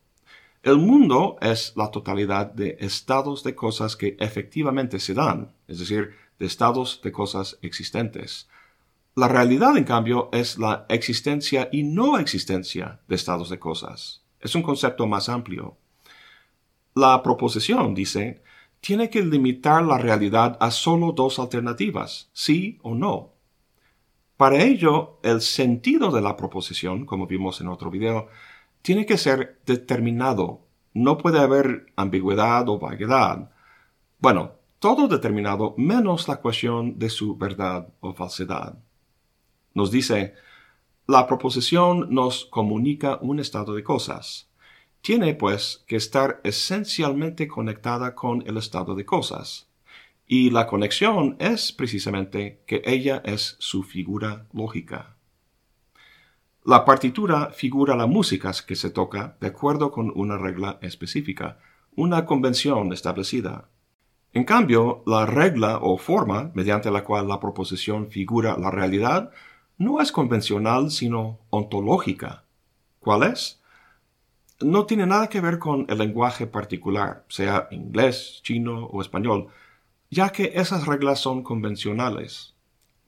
El 0.64 0.78
mundo 0.78 1.38
es 1.42 1.74
la 1.76 1.92
totalidad 1.92 2.52
de 2.52 2.78
estados 2.80 3.44
de 3.44 3.56
cosas 3.56 3.96
que 3.96 4.16
efectivamente 4.20 5.00
se 5.00 5.14
dan, 5.14 5.54
es 5.68 5.80
decir, 5.80 6.16
de 6.40 6.46
estados 6.46 7.02
de 7.04 7.12
cosas 7.12 7.60
existentes. 7.62 8.48
La 9.16 9.28
realidad, 9.28 9.78
en 9.78 9.84
cambio, 9.84 10.30
es 10.34 10.58
la 10.58 10.86
existencia 10.90 11.70
y 11.72 11.84
no 11.84 12.18
existencia 12.18 13.00
de 13.08 13.16
estados 13.16 13.50
de 13.50 13.60
cosas. 13.60 14.24
Es 14.40 14.56
un 14.56 14.62
concepto 14.62 15.08
más 15.08 15.30
amplio. 15.30 15.78
La 16.96 17.22
proposición, 17.22 17.94
dice, 17.94 18.42
tiene 18.86 19.10
que 19.10 19.24
limitar 19.24 19.84
la 19.84 19.98
realidad 19.98 20.58
a 20.60 20.70
solo 20.70 21.12
dos 21.12 21.40
alternativas, 21.40 22.30
sí 22.34 22.78
o 22.84 22.94
no. 22.94 23.34
Para 24.38 24.62
ello, 24.62 25.20
el 25.24 25.42
sentido 25.42 26.12
de 26.12 26.22
la 26.22 26.38
proposición, 26.38 27.08
como 27.08 27.26
vimos 27.26 27.60
en 27.62 27.70
otro 27.70 27.90
video, 27.90 28.28
tiene 28.84 29.08
que 29.08 29.18
ser 29.18 29.60
determinado. 29.66 30.68
No 30.94 31.18
puede 31.18 31.40
haber 31.40 31.88
ambigüedad 31.96 32.70
o 32.70 32.78
vaguedad. 32.78 33.50
Bueno, 34.20 34.52
todo 34.78 35.08
determinado 35.08 35.74
menos 35.78 36.28
la 36.28 36.36
cuestión 36.36 37.00
de 37.00 37.10
su 37.10 37.38
verdad 37.38 37.88
o 38.02 38.14
falsedad. 38.14 38.78
Nos 39.74 39.90
dice, 39.90 40.36
la 41.08 41.26
proposición 41.26 42.14
nos 42.14 42.46
comunica 42.46 43.18
un 43.20 43.40
estado 43.40 43.74
de 43.74 43.84
cosas. 43.84 44.48
Tiene, 45.06 45.36
pues, 45.36 45.84
que 45.86 45.98
estar 45.98 46.42
esencialmente 46.44 47.48
conectada 47.48 48.16
con 48.16 48.44
el 48.48 48.58
estado 48.58 48.96
de 48.96 49.06
cosas. 49.06 49.68
Y 50.26 50.50
la 50.50 50.66
conexión 50.66 51.36
es 51.38 51.72
precisamente 51.72 52.64
que 52.66 52.82
ella 52.86 53.22
es 53.24 53.56
su 53.60 53.84
figura 53.84 54.48
lógica. 54.52 55.16
La 56.64 56.86
partitura 56.86 57.52
figura 57.52 57.96
la 57.96 58.08
música 58.08 58.52
que 58.66 58.76
se 58.76 58.90
toca 58.90 59.38
de 59.40 59.46
acuerdo 59.46 59.92
con 59.92 60.12
una 60.16 60.40
regla 60.40 60.80
específica, 60.82 61.60
una 61.96 62.26
convención 62.26 62.92
establecida. 62.92 63.70
En 64.34 64.44
cambio, 64.44 65.04
la 65.06 65.28
regla 65.28 65.78
o 65.84 66.00
forma 66.00 66.50
mediante 66.56 66.90
la 66.90 67.04
cual 67.04 67.28
la 67.28 67.40
proposición 67.40 68.10
figura 68.10 68.58
la 68.58 68.72
realidad 68.72 69.30
no 69.78 70.02
es 70.02 70.12
convencional, 70.12 70.90
sino 70.90 71.42
ontológica. 71.52 72.46
¿Cuál 73.00 73.22
es? 73.32 73.62
No 74.66 74.88
tiene 74.88 75.06
nada 75.06 75.30
que 75.30 75.42
ver 75.42 75.60
con 75.60 75.86
el 75.90 76.00
lenguaje 76.00 76.48
particular, 76.48 77.24
sea 77.30 77.68
inglés, 77.70 78.40
chino 78.42 78.88
o 78.88 79.00
español, 79.00 79.50
ya 80.10 80.32
que 80.32 80.54
esas 80.56 80.88
reglas 80.88 81.20
son 81.20 81.44
convencionales. 81.44 82.56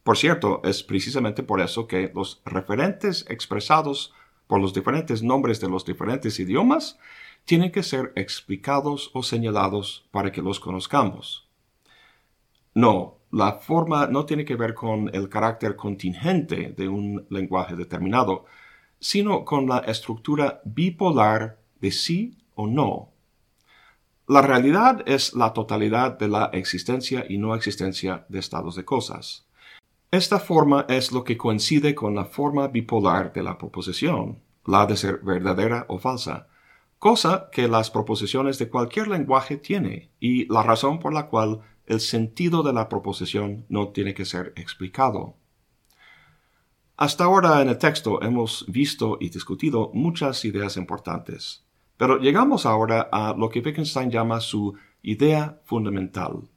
Por 0.04 0.20
cierto, 0.20 0.62
es 0.64 0.84
precisamente 0.84 1.42
por 1.42 1.60
eso 1.60 1.88
que 1.88 2.12
los 2.14 2.44
referentes 2.46 3.26
expresados 3.28 4.14
por 4.46 4.62
los 4.62 4.72
diferentes 4.72 5.24
nombres 5.24 5.60
de 5.60 5.68
los 5.68 5.84
diferentes 5.84 6.40
idiomas 6.40 7.00
tienen 7.46 7.72
que 7.72 7.82
ser 7.82 8.14
explicados 8.16 9.10
o 9.16 9.24
señalados 9.24 10.08
para 10.12 10.32
que 10.32 10.44
los 10.44 10.60
conozcamos. 10.60 11.50
No, 12.76 13.18
la 13.32 13.54
forma 13.54 14.06
no 14.06 14.28
tiene 14.28 14.46
que 14.46 14.56
ver 14.56 14.76
con 14.76 15.10
el 15.12 15.28
carácter 15.28 15.76
contingente 15.76 16.76
de 16.78 16.88
un 16.88 17.26
lenguaje 17.32 17.76
determinado, 17.76 18.46
sino 19.00 19.46
con 19.46 19.68
la 19.68 19.80
estructura 19.80 20.62
bipolar 20.66 21.60
de 21.80 21.92
sí 21.92 22.38
o 22.56 22.68
no. 22.68 23.12
La 24.28 24.42
realidad 24.42 25.04
es 25.06 25.34
la 25.34 25.54
totalidad 25.54 26.18
de 26.20 26.28
la 26.28 26.50
existencia 26.52 27.26
y 27.30 27.38
no 27.38 27.56
existencia 27.56 28.26
de 28.28 28.40
estados 28.40 28.76
de 28.76 28.84
cosas. 28.84 29.48
Esta 30.12 30.40
forma 30.40 30.86
es 30.90 31.12
lo 31.12 31.24
que 31.24 31.38
coincide 31.38 31.96
con 31.96 32.16
la 32.16 32.26
forma 32.26 32.68
bipolar 32.68 33.32
de 33.34 33.44
la 33.44 33.58
proposición, 33.58 34.40
la 34.66 34.86
de 34.86 34.98
ser 34.98 35.20
verdadera 35.20 35.86
o 35.90 36.00
falsa, 36.00 36.48
cosa 37.00 37.50
que 37.52 37.68
las 37.68 37.92
proposiciones 37.92 38.58
de 38.58 38.70
cualquier 38.70 39.08
lenguaje 39.08 39.58
tiene 39.58 40.12
y 40.20 40.52
la 40.52 40.64
razón 40.64 41.00
por 41.00 41.14
la 41.14 41.28
cual 41.28 41.62
el 41.86 42.00
sentido 42.00 42.64
de 42.64 42.74
la 42.74 42.90
proposición 42.90 43.66
no 43.70 43.90
tiene 43.90 44.14
que 44.14 44.26
ser 44.26 44.54
explicado. 44.56 45.36
Hasta 47.00 47.26
ahora 47.26 47.62
en 47.62 47.70
el 47.70 47.78
texto 47.78 48.24
hemos 48.24 48.66
visto 48.68 49.20
y 49.22 49.30
discutido 49.30 49.92
muchas 49.94 50.44
ideas 50.46 50.78
importantes, 50.78 51.64
pero 51.96 52.18
llegamos 52.18 52.66
ahora 52.66 53.08
a 53.12 53.36
lo 53.38 53.50
que 53.50 53.60
Wittgenstein 53.60 54.10
llama 54.10 54.40
su 54.40 54.74
idea 55.04 55.62
fundamental. 55.64 56.50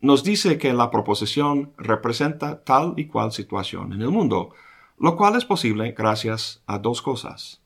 Nos 0.00 0.22
dice 0.22 0.56
que 0.56 0.72
la 0.72 0.88
proposición 0.88 1.72
representa 1.76 2.62
tal 2.62 2.94
y 2.96 3.06
cual 3.06 3.32
situación 3.32 3.92
en 3.92 4.02
el 4.02 4.10
mundo, 4.10 4.50
lo 5.00 5.16
cual 5.16 5.34
es 5.34 5.44
posible 5.44 5.90
gracias 5.98 6.62
a 6.68 6.78
dos 6.78 7.02
cosas. 7.02 7.60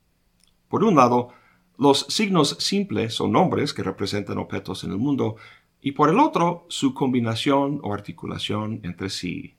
Por 0.68 0.84
un 0.84 0.96
lado, 0.96 1.34
los 1.76 2.06
signos 2.08 2.56
simples 2.60 3.12
son 3.12 3.32
nombres 3.32 3.74
que 3.74 3.82
representan 3.82 4.38
objetos 4.38 4.84
en 4.84 4.92
el 4.92 4.98
mundo 4.98 5.36
y 5.82 5.92
por 5.92 6.08
el 6.08 6.18
otro 6.18 6.64
su 6.70 6.94
combinación 6.94 7.78
o 7.82 7.92
articulación 7.92 8.80
entre 8.84 9.10
sí. 9.10 9.57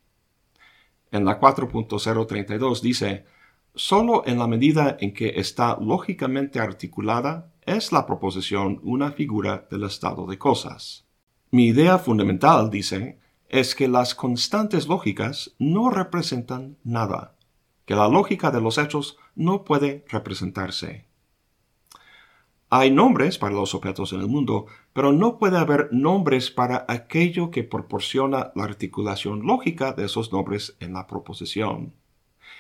En 1.12 1.26
la 1.26 1.40
4.032 1.40 2.82
dice, 2.82 3.26
solo 3.76 4.24
en 4.26 4.38
la 4.40 4.48
medida 4.48 4.98
en 5.00 5.14
que 5.14 5.34
está 5.40 5.78
lógicamente 5.80 6.60
articulada 6.60 7.52
es 7.62 7.92
la 7.92 8.06
proposición 8.06 8.80
una 8.84 9.12
figura 9.12 9.68
del 9.70 9.84
estado 9.84 10.26
de 10.28 10.38
cosas. 10.38 11.06
Mi 11.52 11.68
idea 11.68 11.98
fundamental, 11.98 12.70
dice, 12.70 13.20
es 13.48 13.74
que 13.74 13.88
las 13.88 14.14
constantes 14.14 14.88
lógicas 14.88 15.56
no 15.58 15.90
representan 15.90 16.78
nada, 16.84 17.36
que 17.86 17.96
la 17.96 18.08
lógica 18.08 18.52
de 18.52 18.62
los 18.62 18.78
hechos 18.78 19.18
no 19.36 19.64
puede 19.64 20.06
representarse. 20.10 21.09
Hay 22.72 22.92
nombres 22.92 23.40
para 23.40 23.56
los 23.56 23.74
objetos 23.74 24.14
en 24.14 24.22
el 24.22 24.28
mundo, 24.28 24.68
pero 24.94 25.12
no 25.12 25.40
puede 25.40 25.58
haber 25.58 25.90
nombres 25.92 26.52
para 26.52 26.86
aquello 26.88 27.50
que 27.50 27.64
proporciona 27.64 28.52
la 28.54 28.64
articulación 28.64 29.42
lógica 29.42 29.94
de 29.94 30.06
esos 30.06 30.32
nombres 30.32 30.76
en 30.80 30.94
la 30.94 31.08
proposición. 31.08 31.94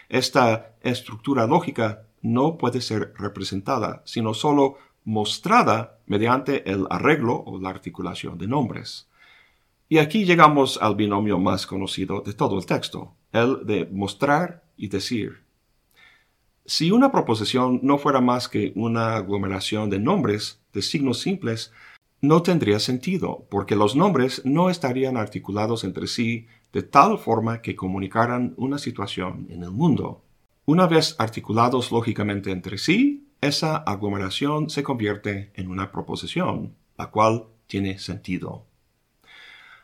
Esta 0.10 0.74
estructura 0.82 1.46
lógica 1.46 2.08
no 2.24 2.58
puede 2.58 2.82
ser 2.82 3.13
representada, 3.20 4.01
sino 4.04 4.34
sólo 4.34 4.78
mostrada 5.06 6.00
mediante 6.08 6.68
el 6.72 6.88
arreglo 6.89 7.44
o 7.46 7.60
la 7.60 7.70
articulación 7.70 8.39
de 8.39 8.48
nombres. 8.48 9.08
Y 9.89 10.00
aquí 10.00 10.25
llegamos 10.25 10.80
al 10.82 10.96
binomio 10.96 11.38
más 11.38 11.68
conocido 11.68 12.22
de 12.22 12.34
todo 12.34 12.58
el 12.58 12.66
texto, 12.66 13.13
el 13.32 13.66
de 13.66 13.88
mostrar 13.92 14.63
y 14.75 14.88
decir. 14.88 15.49
Si 16.70 16.92
una 16.92 17.12
proposición 17.12 17.80
no 17.82 17.98
fuera 17.98 18.22
más 18.22 18.48
que 18.48 18.74
una 18.76 19.16
aglomeración 19.16 19.90
de 19.90 19.98
nombres, 19.98 20.62
de 20.72 20.84
signos 20.84 21.18
simples, 21.18 21.74
no 22.22 22.44
tendría 22.44 22.78
sentido, 22.78 23.48
porque 23.50 23.76
los 23.76 23.96
nombres 23.96 24.46
no 24.46 24.70
estarían 24.70 25.18
articulados 25.18 25.84
entre 25.84 26.06
sí 26.06 26.46
de 26.72 26.84
tal 26.84 27.18
forma 27.18 27.64
que 27.64 27.76
comunicaran 27.76 28.54
una 28.56 28.78
situación 28.78 29.48
en 29.50 29.64
el 29.64 29.72
mundo. 29.72 30.22
Una 30.66 30.86
vez 30.86 31.16
articulados 31.18 31.92
lógicamente 31.92 32.52
entre 32.52 32.78
sí, 32.78 33.26
esa 33.42 33.78
aglomeración 33.78 34.70
se 34.70 34.84
convierte 34.84 35.52
en 35.56 35.72
una 35.72 35.92
proposición, 35.92 36.76
la 37.00 37.08
cual 37.08 37.46
tiene 37.66 37.98
sentido. 37.98 38.68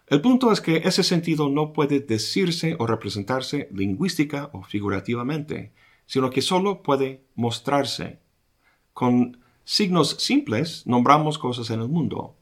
El 0.06 0.22
punto 0.22 0.52
es 0.52 0.62
que 0.62 0.84
ese 0.86 1.02
sentido 1.02 1.50
no 1.50 1.74
puede 1.74 2.00
decirse 2.00 2.76
o 2.78 2.86
representarse 2.86 3.70
lingüística 3.72 4.52
o 4.54 4.62
figurativamente, 4.62 5.72
sino 6.06 6.30
que 6.30 6.42
solo 6.42 6.82
puede 6.84 7.24
mostrarse. 7.36 8.20
Con 8.94 9.40
signos 9.64 10.12
simples 10.20 10.86
nombramos 10.86 11.38
cosas 11.38 11.70
en 11.70 11.82
el 11.82 11.90
mundo. 11.90 12.36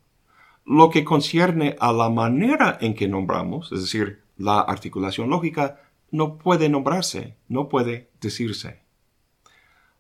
Lo 0.66 0.90
que 0.90 1.04
concierne 1.04 1.76
a 1.80 1.92
la 1.92 2.10
manera 2.10 2.78
en 2.80 2.94
que 2.94 3.08
nombramos, 3.08 3.72
es 3.72 3.82
decir, 3.82 4.24
la 4.38 4.60
articulación 4.62 5.30
lógica, 5.30 5.82
no 6.12 6.38
puede 6.38 6.70
nombrarse, 6.70 7.38
no 7.48 7.70
puede 7.70 8.12
decirse. 8.22 8.84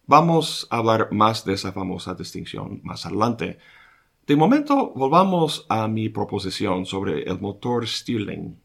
Vamos 0.05 0.67
a 0.69 0.77
hablar 0.77 1.11
más 1.11 1.45
de 1.45 1.53
esa 1.53 1.71
famosa 1.71 2.13
distinción 2.13 2.81
más 2.83 3.05
adelante. 3.05 3.57
De 4.27 4.35
momento, 4.35 4.91
volvamos 4.95 5.65
a 5.69 5.87
mi 5.87 6.09
proposición 6.09 6.85
sobre 6.85 7.23
el 7.23 7.39
motor 7.39 7.87
Stirling. 7.87 8.57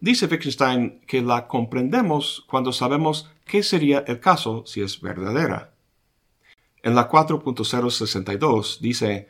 Dice 0.00 0.26
Wittgenstein 0.26 1.00
que 1.06 1.22
la 1.22 1.46
comprendemos 1.46 2.44
cuando 2.48 2.72
sabemos 2.72 3.30
qué 3.46 3.62
sería 3.62 4.04
el 4.06 4.20
caso 4.20 4.64
si 4.66 4.82
es 4.82 5.00
verdadera. 5.00 5.72
En 6.82 6.94
la 6.94 7.08
4.062 7.08 8.80
dice, 8.80 9.28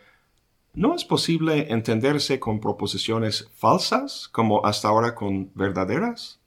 ¿no 0.75 0.95
es 0.95 1.05
posible 1.05 1.73
entenderse 1.73 2.41
con 2.41 2.61
proposiciones 2.61 3.49
falsas 3.55 4.29
como 4.29 4.67
hasta 4.67 4.89
ahora 4.89 5.15
con 5.15 5.53
verdaderas? 5.55 6.41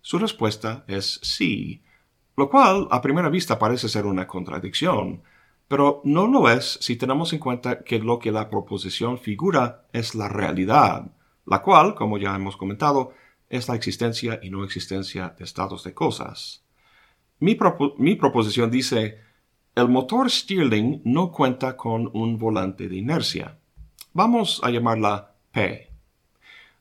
Su 0.00 0.18
respuesta 0.18 0.84
es 0.86 1.18
sí, 1.22 1.82
lo 2.36 2.50
cual 2.50 2.86
a 2.90 3.00
primera 3.00 3.28
vista 3.28 3.58
parece 3.58 3.88
ser 3.88 4.04
una 4.06 4.26
contradicción, 4.26 5.22
pero 5.68 6.00
no 6.04 6.26
lo 6.26 6.48
es 6.48 6.78
si 6.80 6.96
tenemos 6.96 7.32
en 7.32 7.40
cuenta 7.40 7.82
que 7.82 7.98
lo 7.98 8.18
que 8.18 8.30
la 8.30 8.48
proposición 8.48 9.18
figura 9.18 9.86
es 9.92 10.14
la 10.14 10.28
realidad, 10.28 11.10
la 11.44 11.62
cual, 11.62 11.94
como 11.94 12.18
ya 12.18 12.34
hemos 12.34 12.56
comentado, 12.56 13.12
es 13.48 13.68
la 13.68 13.74
existencia 13.74 14.40
y 14.42 14.50
no 14.50 14.64
existencia 14.64 15.34
de 15.38 15.44
estados 15.44 15.84
de 15.84 15.94
cosas. 15.94 16.64
Mi, 17.38 17.54
proposición 17.54 18.70
dice, 18.70 19.20
el 19.74 19.88
motor 19.88 20.30
Stirling 20.30 21.02
no 21.04 21.30
cuenta 21.30 21.76
con 21.76 22.10
un 22.14 22.38
volante 22.38 22.88
de 22.88 22.96
inercia. 22.96 23.58
Vamos 24.12 24.60
a 24.64 24.70
llamarla 24.70 25.34
P. 25.52 25.90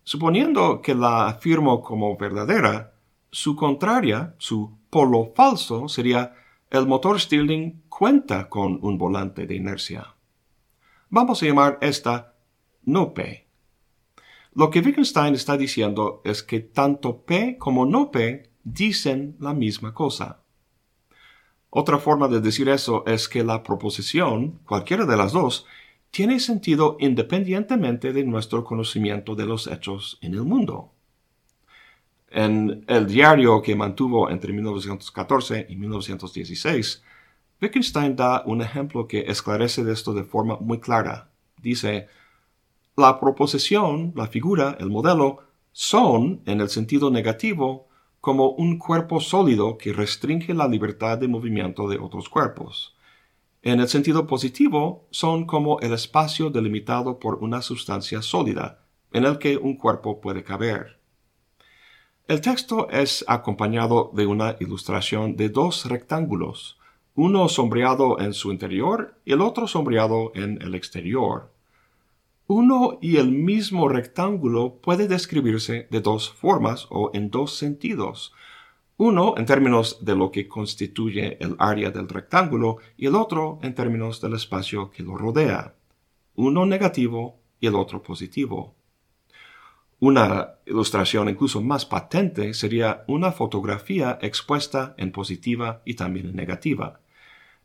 Suponiendo 0.03 0.81
que 0.81 0.95
la 0.95 1.27
afirmo 1.27 1.81
como 1.81 2.15
verdadera, 2.17 2.93
su 3.31 3.55
contraria, 3.55 4.35
su 4.37 4.77
polo 4.89 5.33
falso, 5.35 5.89
sería 5.89 6.35
el 6.69 6.87
motor 6.87 7.19
Stirling 7.19 7.83
cuenta 7.89 8.47
con 8.47 8.79
un 8.81 8.97
volante 8.97 9.45
de 9.45 9.55
inercia. 9.55 10.15
Vamos 11.09 11.43
a 11.43 11.45
llamar 11.45 11.77
esta 11.81 12.35
no 12.83 13.13
P. 13.13 13.44
Lo 14.55 14.69
que 14.69 14.79
Wittgenstein 14.79 15.35
está 15.35 15.57
diciendo 15.57 16.21
es 16.23 16.41
que 16.41 16.61
tanto 16.61 17.23
P 17.23 17.57
como 17.57 17.85
no 17.85 18.09
P 18.09 18.49
dicen 18.63 19.35
la 19.39 19.53
misma 19.53 19.93
cosa. 19.93 20.39
Otra 21.69 21.97
forma 21.97 22.29
de 22.29 22.39
decir 22.39 22.69
eso 22.69 23.03
es 23.05 23.27
que 23.27 23.43
la 23.43 23.63
proposición, 23.63 24.59
cualquiera 24.65 25.05
de 25.05 25.17
las 25.17 25.33
dos, 25.33 25.65
tiene 26.09 26.39
sentido 26.39 26.95
independientemente 27.01 28.13
de 28.13 28.23
nuestro 28.23 28.63
conocimiento 28.63 29.35
de 29.35 29.45
los 29.45 29.67
hechos 29.67 30.17
en 30.21 30.35
el 30.35 30.43
mundo. 30.43 30.93
En 32.29 32.85
el 32.87 33.07
diario 33.07 33.61
que 33.61 33.75
mantuvo 33.75 34.29
entre 34.29 34.53
1914 34.53 35.65
y 35.67 35.75
1916, 35.75 37.03
Wittgenstein 37.61 38.15
da 38.15 38.41
un 38.45 38.61
ejemplo 38.61 39.05
que 39.05 39.25
esclarece 39.27 39.89
esto 39.91 40.13
de 40.13 40.23
forma 40.23 40.57
muy 40.61 40.79
clara. 40.79 41.29
Dice, 41.61 42.07
la 42.95 43.19
proposición, 43.19 44.13
la 44.15 44.27
figura, 44.27 44.77
el 44.79 44.89
modelo, 44.89 45.39
son, 45.71 46.41
en 46.45 46.61
el 46.61 46.69
sentido 46.69 47.11
negativo, 47.11 47.87
como 48.21 48.49
un 48.51 48.79
cuerpo 48.79 49.19
sólido 49.19 49.77
que 49.77 49.93
restringe 49.93 50.53
la 50.53 50.67
libertad 50.67 51.17
de 51.17 51.27
movimiento 51.27 51.87
de 51.89 51.99
otros 51.99 52.29
cuerpos. 52.29 52.95
En 53.61 53.79
el 53.79 53.87
sentido 53.87 54.25
positivo, 54.27 55.07
son 55.11 55.45
como 55.45 55.79
el 55.81 55.93
espacio 55.93 56.49
delimitado 56.49 57.19
por 57.19 57.35
una 57.35 57.61
sustancia 57.61 58.21
sólida, 58.21 58.85
en 59.11 59.25
el 59.25 59.37
que 59.39 59.57
un 59.57 59.75
cuerpo 59.75 60.21
puede 60.21 60.43
caber. 60.43 60.99
El 62.27 62.41
texto 62.41 62.89
es 62.89 63.25
acompañado 63.27 64.11
de 64.13 64.25
una 64.25 64.55
ilustración 64.59 65.35
de 65.35 65.49
dos 65.49 65.85
rectángulos, 65.85 66.79
uno 67.13 67.47
sombreado 67.49 68.19
en 68.19 68.33
su 68.33 68.51
interior 68.51 69.19
y 69.25 69.33
el 69.33 69.41
otro 69.41 69.67
sombreado 69.67 70.31
en 70.35 70.61
el 70.61 70.73
exterior. 70.75 71.54
Uno 72.47 72.99
y 73.01 73.17
el 73.17 73.31
mismo 73.31 73.89
rectángulo 73.89 74.75
puede 74.79 75.07
describirse 75.07 75.87
de 75.89 75.99
dos 75.99 76.31
formas 76.31 76.85
o 76.91 77.09
en 77.15 77.31
dos 77.31 77.55
sentidos. 77.57 78.33
Uno 78.97 79.33
en 79.35 79.47
términos 79.47 80.05
de 80.05 80.15
lo 80.15 80.31
que 80.31 80.47
constituye 80.47 81.43
el 81.43 81.55
área 81.57 81.89
del 81.89 82.07
rectángulo 82.07 82.77
y 82.97 83.07
el 83.07 83.15
otro 83.15 83.57
en 83.63 83.73
términos 83.73 84.21
del 84.21 84.35
espacio 84.35 84.91
que 84.91 85.01
lo 85.01 85.17
rodea. 85.17 85.73
Uno 86.35 86.67
negativo 86.67 87.39
y 87.59 87.65
el 87.65 87.73
otro 87.73 88.03
positivo. 88.03 88.75
Una 89.99 90.59
ilustración 90.67 91.29
incluso 91.29 91.63
más 91.63 91.83
patente 91.87 92.53
sería 92.53 93.05
una 93.07 93.31
fotografía 93.31 94.19
expuesta 94.21 94.93
en 94.97 95.11
positiva 95.11 95.81
y 95.83 95.95
también 95.95 96.27
en 96.27 96.35
negativa. 96.35 96.99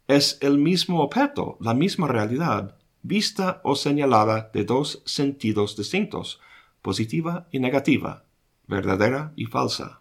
Es 0.08 0.38
el 0.40 0.56
mismo 0.56 1.02
objeto, 1.02 1.58
la 1.60 1.74
misma 1.74 2.08
realidad, 2.08 2.79
vista 3.02 3.60
o 3.64 3.74
señalada 3.74 4.50
de 4.52 4.64
dos 4.64 5.02
sentidos 5.06 5.76
distintos, 5.76 6.40
positiva 6.82 7.46
y 7.50 7.58
negativa, 7.58 8.24
verdadera 8.66 9.32
y 9.36 9.46
falsa. 9.46 10.00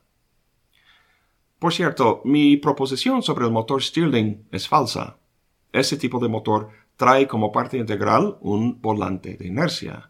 Por 1.59 1.73
cierto, 1.73 2.21
mi 2.23 2.55
proposición 2.57 3.21
sobre 3.21 3.45
el 3.45 3.51
motor 3.51 3.83
Stirling 3.83 4.47
es 4.51 4.67
falsa. 4.67 5.17
Ese 5.73 5.97
tipo 5.97 6.19
de 6.19 6.29
motor 6.29 6.69
trae 6.95 7.27
como 7.27 7.51
parte 7.51 7.77
integral 7.77 8.37
un 8.41 8.81
volante 8.81 9.35
de 9.35 9.47
inercia. 9.47 10.09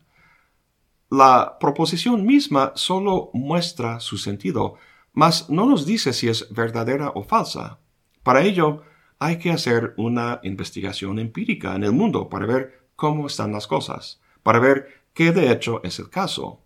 La 1.10 1.58
proposición 1.60 2.26
misma 2.26 2.72
solo 2.76 3.32
muestra 3.34 4.00
su 4.00 4.18
sentido, 4.18 4.76
mas 5.12 5.50
no 5.50 5.66
nos 5.66 5.88
dice 5.88 6.14
si 6.14 6.30
es 6.30 6.54
verdadera 6.54 7.10
o 7.16 7.24
falsa. 7.24 7.80
Para 8.22 8.44
ello, 8.44 8.84
hay 9.18 9.38
que 9.38 9.52
hacer 9.52 9.94
una 9.98 10.40
investigación 10.44 11.20
empírica 11.20 11.76
en 11.76 11.84
el 11.84 11.92
mundo 11.92 12.30
para 12.30 12.46
ver 12.46 12.79
cómo 13.00 13.28
están 13.28 13.54
las 13.54 13.66
cosas, 13.66 14.20
para 14.44 14.60
ver 14.60 15.06
qué 15.14 15.32
de 15.32 15.52
hecho 15.54 15.82
es 15.84 16.00
el 16.00 16.10
caso. 16.10 16.60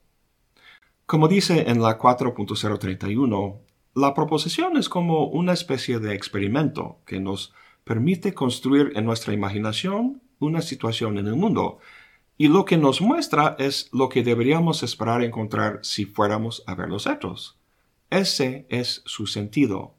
Como 1.06 1.28
dice 1.28 1.70
en 1.70 1.80
la 1.80 2.00
4.031, 2.00 3.60
la 3.94 4.16
proposición 4.16 4.76
es 4.76 4.90
como 4.90 5.28
una 5.28 5.54
especie 5.54 6.00
de 6.00 6.16
experimento 6.16 6.98
que 7.06 7.20
nos 7.20 7.54
permite 7.84 8.34
construir 8.34 8.94
en 8.96 9.06
nuestra 9.06 9.32
imaginación 9.32 10.24
una 10.40 10.64
situación 10.64 11.20
en 11.20 11.28
el 11.28 11.36
mundo, 11.36 11.78
y 12.36 12.48
lo 12.48 12.66
que 12.66 12.78
nos 12.78 13.00
muestra 13.00 13.56
es 13.60 13.90
lo 13.94 14.10
que 14.10 14.24
deberíamos 14.24 14.82
esperar 14.82 15.22
encontrar 15.22 15.82
si 15.84 16.06
fuéramos 16.06 16.64
a 16.66 16.74
ver 16.74 16.90
los 16.90 17.06
hechos. 17.06 17.60
Ese 18.10 18.66
es 18.70 19.04
su 19.06 19.28
sentido. 19.28 19.94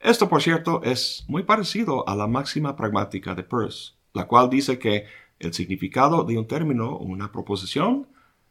Esto, 0.00 0.30
por 0.30 0.40
cierto, 0.40 0.80
es 0.82 1.26
muy 1.28 1.42
parecido 1.42 2.08
a 2.08 2.16
la 2.16 2.26
máxima 2.26 2.74
pragmática 2.74 3.34
de 3.34 3.42
Peirce, 3.42 3.92
la 4.14 4.26
cual 4.26 4.48
dice 4.48 4.78
que 4.78 5.04
el 5.38 5.52
significado 5.52 6.24
de 6.24 6.38
un 6.38 6.46
término 6.46 6.90
o 6.90 7.04
una 7.04 7.32
proposición 7.32 8.08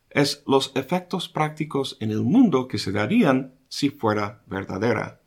es 0.09 0.43
los 0.47 0.71
efectos 0.75 1.27
prácticos 1.27 1.97
en 1.99 2.11
el 2.11 2.21
mundo 2.21 2.67
que 2.67 2.77
se 2.77 2.91
darían 2.91 3.55
si 3.67 3.89
fuera 3.89 4.43
verdadera. 4.47 5.21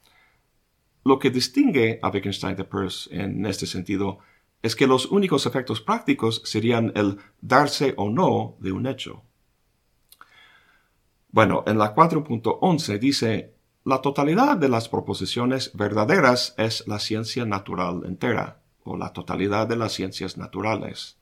Lo 1.04 1.18
que 1.18 1.30
distingue 1.30 1.98
a 2.02 2.08
Wittgenstein 2.08 2.56
de 2.56 2.64
Peirce 2.64 3.08
en 3.14 3.44
este 3.46 3.66
sentido 3.66 4.18
es 4.62 4.74
que 4.74 4.86
los 4.86 5.06
únicos 5.06 5.46
efectos 5.46 5.80
prácticos 5.80 6.42
serían 6.44 6.92
el 6.96 7.18
darse 7.40 7.94
o 7.96 8.10
no 8.10 8.56
de 8.60 8.72
un 8.72 8.86
hecho. 8.86 9.22
Bueno, 11.30 11.64
en 11.66 11.78
la 11.78 11.94
4.11 11.94 12.98
dice, 12.98 13.54
la 13.84 14.00
totalidad 14.00 14.56
de 14.56 14.68
las 14.68 14.88
proposiciones 14.88 15.70
verdaderas 15.74 16.54
es 16.56 16.86
la 16.86 16.98
ciencia 16.98 17.44
natural 17.44 18.02
entera, 18.06 18.60
o 18.82 18.96
la 18.96 19.12
totalidad 19.12 19.66
de 19.66 19.76
las 19.76 19.92
ciencias 19.92 20.36
naturales. 20.36 21.17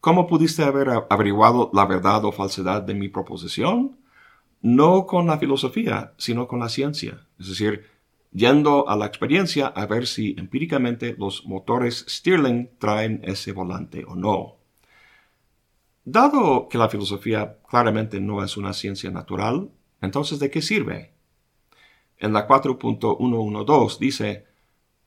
¿Cómo 0.00 0.28
pudiste 0.28 0.62
haber 0.62 0.90
averiguado 1.10 1.70
la 1.74 1.84
verdad 1.84 2.24
o 2.24 2.30
falsedad 2.30 2.82
de 2.82 2.94
mi 2.94 3.08
proposición? 3.08 3.98
No 4.62 5.06
con 5.06 5.26
la 5.26 5.38
filosofía, 5.38 6.14
sino 6.18 6.46
con 6.46 6.60
la 6.60 6.68
ciencia. 6.68 7.26
Es 7.40 7.48
decir, 7.48 7.84
yendo 8.30 8.88
a 8.88 8.96
la 8.96 9.06
experiencia 9.06 9.66
a 9.66 9.86
ver 9.86 10.06
si 10.06 10.36
empíricamente 10.38 11.16
los 11.18 11.46
motores 11.46 12.04
Stirling 12.08 12.70
traen 12.78 13.22
ese 13.24 13.50
volante 13.50 14.04
o 14.06 14.14
no. 14.14 14.58
Dado 16.04 16.68
que 16.68 16.78
la 16.78 16.88
filosofía 16.88 17.58
claramente 17.68 18.20
no 18.20 18.44
es 18.44 18.56
una 18.56 18.72
ciencia 18.74 19.10
natural, 19.10 19.70
entonces 20.00 20.38
¿de 20.38 20.50
qué 20.50 20.62
sirve? 20.62 21.12
En 22.18 22.32
la 22.32 22.46
4.112 22.46 23.98
dice, 23.98 24.46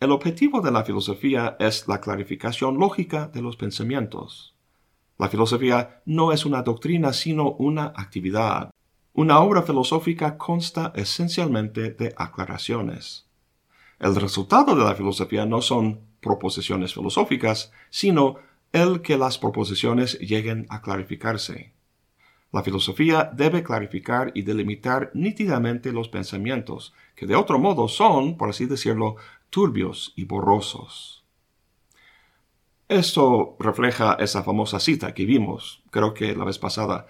el 0.02 0.12
objetivo 0.12 0.62
de 0.62 0.72
la 0.72 0.84
filosofía 0.84 1.56
es 1.60 1.88
la 1.88 2.02
clarificación 2.02 2.78
lógica 2.78 3.28
de 3.28 3.42
los 3.42 3.56
pensamientos. 3.56 4.54
La 5.22 5.30
filosofía 5.30 6.02
no 6.06 6.32
es 6.32 6.48
una 6.48 6.64
doctrina 6.64 7.14
sino 7.14 7.52
una 7.52 7.94
actividad. 7.96 8.72
Una 9.14 9.40
obra 9.42 9.62
filosófica 9.62 10.36
consta 10.36 10.92
esencialmente 10.96 11.92
de 11.92 12.12
aclaraciones. 12.18 13.28
El 14.00 14.16
resultado 14.16 14.76
de 14.76 14.84
la 14.84 14.96
filosofía 14.96 15.46
no 15.46 15.62
son 15.62 16.00
proposiciones 16.22 16.96
filosóficas, 16.96 17.72
sino 17.92 18.38
el 18.72 19.04
que 19.04 19.16
las 19.16 19.38
proposiciones 19.38 20.18
lleguen 20.18 20.66
a 20.70 20.82
clarificarse. 20.82 21.72
La 22.52 22.64
filosofía 22.64 23.30
debe 23.32 23.62
clarificar 23.62 24.32
y 24.34 24.42
delimitar 24.42 25.12
nítidamente 25.14 25.92
los 25.92 26.10
pensamientos, 26.10 26.96
que 27.16 27.28
de 27.28 27.36
otro 27.36 27.60
modo 27.60 27.88
son, 27.88 28.38
por 28.38 28.50
así 28.50 28.66
decirlo, 28.66 29.18
turbios 29.52 30.14
y 30.16 30.24
borrosos. 30.24 31.21
Esto 32.92 33.56
refleja 33.58 34.18
esa 34.20 34.44
famosa 34.44 34.78
cita 34.78 35.14
que 35.14 35.24
vimos, 35.24 35.82
creo 35.92 36.14
que 36.14 36.36
la 36.36 36.44
vez 36.44 36.60
pasada, 36.60 37.08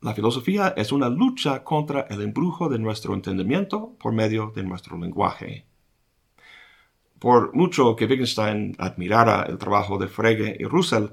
la 0.00 0.14
filosofía 0.14 0.74
es 0.76 0.92
una 0.92 1.08
lucha 1.08 1.64
contra 1.64 2.02
el 2.02 2.22
embrujo 2.22 2.68
de 2.68 2.78
nuestro 2.78 3.12
entendimiento 3.12 3.96
por 3.98 4.12
medio 4.12 4.52
de 4.54 4.62
nuestro 4.62 4.96
lenguaje. 4.96 5.66
Por 7.18 7.52
mucho 7.52 7.96
que 7.96 8.06
Wittgenstein 8.06 8.76
admirara 8.78 9.42
el 9.48 9.58
trabajo 9.58 9.98
de 9.98 10.06
Frege 10.06 10.56
y 10.56 10.66
Russell, 10.66 11.06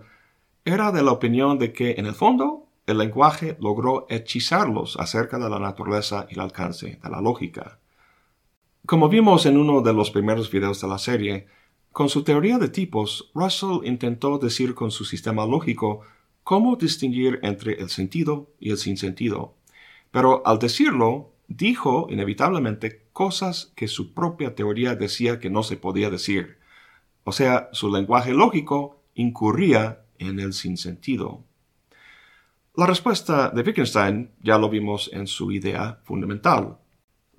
era 0.64 0.92
de 0.92 1.02
la 1.02 1.12
opinión 1.12 1.58
de 1.58 1.74
que, 1.74 1.96
en 1.98 2.06
el 2.06 2.14
fondo, 2.14 2.68
el 2.86 3.00
lenguaje 3.00 3.58
logró 3.60 4.06
hechizarlos 4.08 4.98
acerca 5.00 5.40
de 5.40 5.50
la 5.50 5.58
naturaleza 5.58 6.28
y 6.30 6.36
el 6.36 6.42
alcance 6.42 7.00
de 7.02 7.10
la 7.10 7.22
lógica. 7.22 7.80
Como 8.86 9.10
vimos 9.10 9.48
en 9.48 9.58
uno 9.58 9.82
de 9.82 9.94
los 9.94 10.12
primeros 10.12 10.52
videos 10.52 10.80
de 10.80 10.88
la 10.88 11.00
serie, 11.00 11.48
con 11.92 12.10
su 12.10 12.24
teoría 12.24 12.58
de 12.58 12.70
tipos, 12.70 13.32
Russell 13.34 13.80
intentó 13.84 14.38
decir 14.38 14.76
con 14.76 14.92
su 14.92 15.06
sistema 15.06 15.46
lógico 15.46 16.02
cómo 16.44 16.76
distinguir 16.76 17.40
entre 17.44 17.74
el 17.82 17.90
sentido 17.90 18.50
y 18.60 18.72
el 18.72 18.78
sinsentido. 18.78 19.56
Pero 20.12 20.42
al 20.46 20.60
decirlo, 20.60 21.32
dijo 21.48 22.08
inevitablemente 22.10 23.04
cosas 23.12 23.72
que 23.76 23.88
su 23.88 24.14
propia 24.14 24.56
teoría 24.56 24.96
decía 24.96 25.40
que 25.40 25.50
no 25.50 25.64
se 25.64 25.78
podía 25.78 26.10
decir. 26.10 26.58
O 27.24 27.32
sea, 27.32 27.70
su 27.74 27.92
lenguaje 27.92 28.34
lógico 28.34 29.02
incurría 29.16 30.02
en 30.20 30.40
el 30.40 30.54
sinsentido. 30.54 31.44
La 32.76 32.86
respuesta 32.86 33.50
de 33.50 33.62
Wittgenstein 33.62 34.32
ya 34.42 34.58
lo 34.58 34.70
vimos 34.70 35.10
en 35.12 35.28
su 35.28 35.52
idea 35.52 36.00
fundamental. 36.04 36.78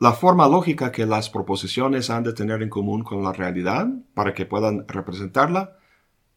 La 0.00 0.12
forma 0.12 0.48
lógica 0.48 0.90
que 0.90 1.06
las 1.06 1.30
proposiciones 1.30 2.10
han 2.10 2.24
de 2.24 2.32
tener 2.32 2.62
en 2.62 2.70
común 2.70 3.04
con 3.04 3.22
la 3.22 3.32
realidad 3.32 3.86
para 4.14 4.34
que 4.34 4.46
puedan 4.46 4.88
representarla 4.88 5.76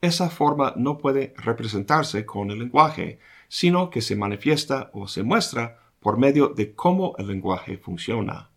esa 0.03 0.29
forma 0.29 0.73
no 0.75 0.97
puede 0.97 1.33
representarse 1.37 2.25
con 2.25 2.51
el 2.51 2.59
lenguaje, 2.59 3.19
sino 3.47 3.89
que 3.89 4.01
se 4.01 4.17
manifiesta 4.17 4.89
o 4.91 5.07
se 5.07 5.23
muestra 5.23 5.79
por 6.01 6.17
medio 6.17 6.49
de 6.49 6.75
cómo 6.75 7.15
el 7.17 7.27
lenguaje 7.27 7.77
funciona. 7.77 8.49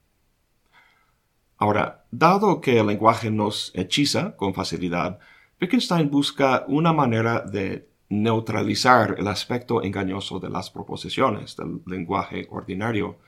Ahora, 1.57 2.05
dado 2.11 2.61
que 2.61 2.81
el 2.81 2.88
lenguaje 2.88 3.31
nos 3.31 3.71
hechiza 3.77 4.35
con 4.35 4.55
facilidad, 4.55 5.21
Wittgenstein 5.61 6.11
busca 6.11 6.64
una 6.66 6.92
manera 6.92 7.42
de 7.42 7.88
neutralizar 8.09 9.14
el 9.16 9.29
aspecto 9.29 9.85
engañoso 9.85 10.40
de 10.40 10.51
las 10.51 10.69
proposiciones 10.71 11.55
del 11.57 11.81
lenguaje 11.87 12.49
ordinario. 12.51 13.21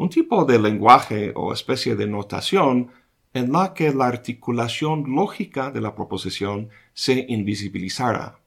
Un 0.00 0.08
tipo 0.08 0.46
de 0.46 0.58
lenguaje 0.58 1.30
o 1.36 1.52
especie 1.52 1.94
de 1.94 2.06
notación 2.06 2.90
en 3.34 3.52
la 3.52 3.74
que 3.74 3.92
la 3.92 4.06
articulación 4.06 5.14
lógica 5.14 5.70
de 5.70 5.82
la 5.82 5.94
proposición 5.94 6.70
se 6.94 7.26
invisibilizara. 7.28 8.40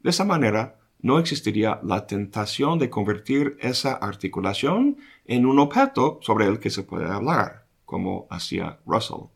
De 0.00 0.10
esa 0.10 0.24
manera, 0.24 0.80
no 1.00 1.20
existiría 1.20 1.78
la 1.84 2.08
tentación 2.08 2.80
de 2.80 2.90
convertir 2.90 3.56
esa 3.60 3.92
articulación 3.92 4.96
en 5.26 5.46
un 5.46 5.60
objeto 5.60 6.18
sobre 6.22 6.46
el 6.46 6.58
que 6.58 6.70
se 6.70 6.82
puede 6.82 7.08
hablar, 7.08 7.66
como 7.84 8.26
hacía 8.28 8.80
Russell. 8.84 9.28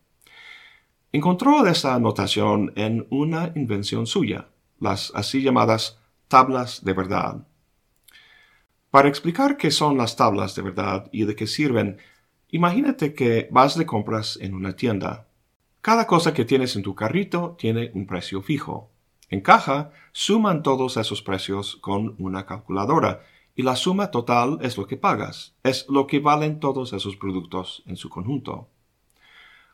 Encontró 1.12 1.64
esa 1.68 2.00
notación 2.00 2.72
en 2.74 3.06
una 3.10 3.52
invención 3.54 4.08
suya, 4.08 4.48
las 4.80 5.12
así 5.14 5.40
llamadas 5.40 6.00
tablas 6.26 6.84
de 6.84 6.94
verdad. 6.94 7.46
Para 8.90 9.08
explicar 9.08 9.56
qué 9.56 9.70
son 9.70 9.96
las 9.96 10.16
tablas 10.16 10.54
de 10.54 10.62
verdad 10.62 11.08
y 11.12 11.24
de 11.24 11.36
qué 11.36 11.46
sirven, 11.46 11.98
Imagínate 12.50 13.12
que 13.12 13.46
vas 13.50 13.76
de 13.76 13.84
compras 13.84 14.38
en 14.40 14.54
una 14.54 14.74
tienda. 14.74 15.26
Cada 15.82 16.06
cosa 16.06 16.32
que 16.32 16.46
tienes 16.46 16.76
en 16.76 16.82
tu 16.82 16.94
carrito 16.94 17.56
tiene 17.58 17.90
un 17.94 18.06
precio 18.06 18.40
fijo. 18.40 18.90
En 19.28 19.42
caja, 19.42 19.90
suman 20.12 20.62
todos 20.62 20.96
esos 20.96 21.20
precios 21.20 21.76
con 21.76 22.14
una 22.18 22.46
calculadora 22.46 23.20
y 23.54 23.62
la 23.62 23.76
suma 23.76 24.10
total 24.10 24.58
es 24.62 24.78
lo 24.78 24.86
que 24.86 24.96
pagas, 24.96 25.54
es 25.62 25.86
lo 25.90 26.06
que 26.06 26.20
valen 26.20 26.58
todos 26.58 26.94
esos 26.94 27.16
productos 27.16 27.82
en 27.84 27.96
su 27.96 28.08
conjunto. 28.08 28.68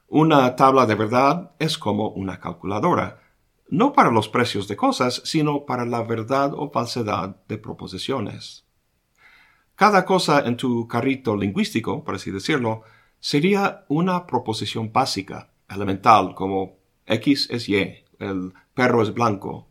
Una 0.09 0.57
tabla 0.57 0.87
de 0.87 0.97
verdad 0.97 1.53
es 1.61 1.79
como 1.79 2.09
una 2.09 2.41
calculadora, 2.41 3.23
no 3.69 3.93
para 3.93 4.11
los 4.11 4.29
precios 4.29 4.67
de 4.67 4.75
cosas, 4.75 5.23
sino 5.25 5.65
para 5.65 5.85
la 5.85 6.03
verdad 6.03 6.53
o 6.55 6.73
falsedad 6.73 7.37
de 7.47 7.57
proposiciones. 7.57 8.65
Cada 9.77 10.05
cosa 10.05 10.41
en 10.47 10.57
tu 10.57 10.87
carrito 10.87 11.37
lingüístico, 11.37 12.05
por 12.05 12.15
así 12.15 12.31
decirlo, 12.31 12.83
sería 13.19 13.85
una 13.89 14.27
proposición 14.27 14.93
básica, 14.93 15.51
elemental, 15.69 16.35
como 16.35 16.77
X 17.07 17.49
es 17.51 17.69
Y, 17.69 18.05
el 18.19 18.53
perro 18.75 19.03
es 19.03 19.13
blanco. 19.13 19.67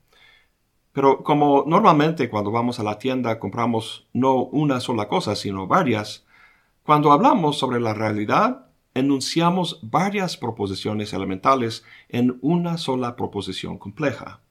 Pero 0.91 1.23
como 1.23 1.63
normalmente 1.65 2.29
cuando 2.29 2.51
vamos 2.51 2.79
a 2.79 2.83
la 2.83 2.99
tienda 2.99 3.39
compramos 3.39 4.07
no 4.13 4.43
una 4.43 4.79
sola 4.79 5.07
cosa, 5.07 5.35
sino 5.35 5.67
varias, 5.67 6.25
cuando 6.83 7.11
hablamos 7.11 7.57
sobre 7.57 7.79
la 7.79 7.93
realidad, 7.93 8.67
enunciamos 8.93 9.79
varias 9.81 10.37
proposiciones 10.37 11.13
elementales 11.13 11.85
en 12.09 12.37
una 12.41 12.77
sola 12.77 13.15
proposición 13.15 13.77
compleja. 13.77 14.41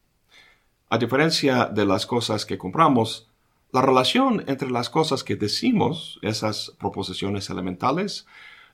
A 0.88 0.98
diferencia 0.98 1.66
de 1.66 1.86
las 1.86 2.06
cosas 2.06 2.44
que 2.44 2.58
compramos, 2.58 3.31
la 3.72 3.80
relación 3.80 4.44
entre 4.48 4.70
las 4.70 4.90
cosas 4.90 5.24
que 5.24 5.34
decimos, 5.34 6.18
esas 6.20 6.76
proposiciones 6.78 7.48
elementales, 7.48 8.26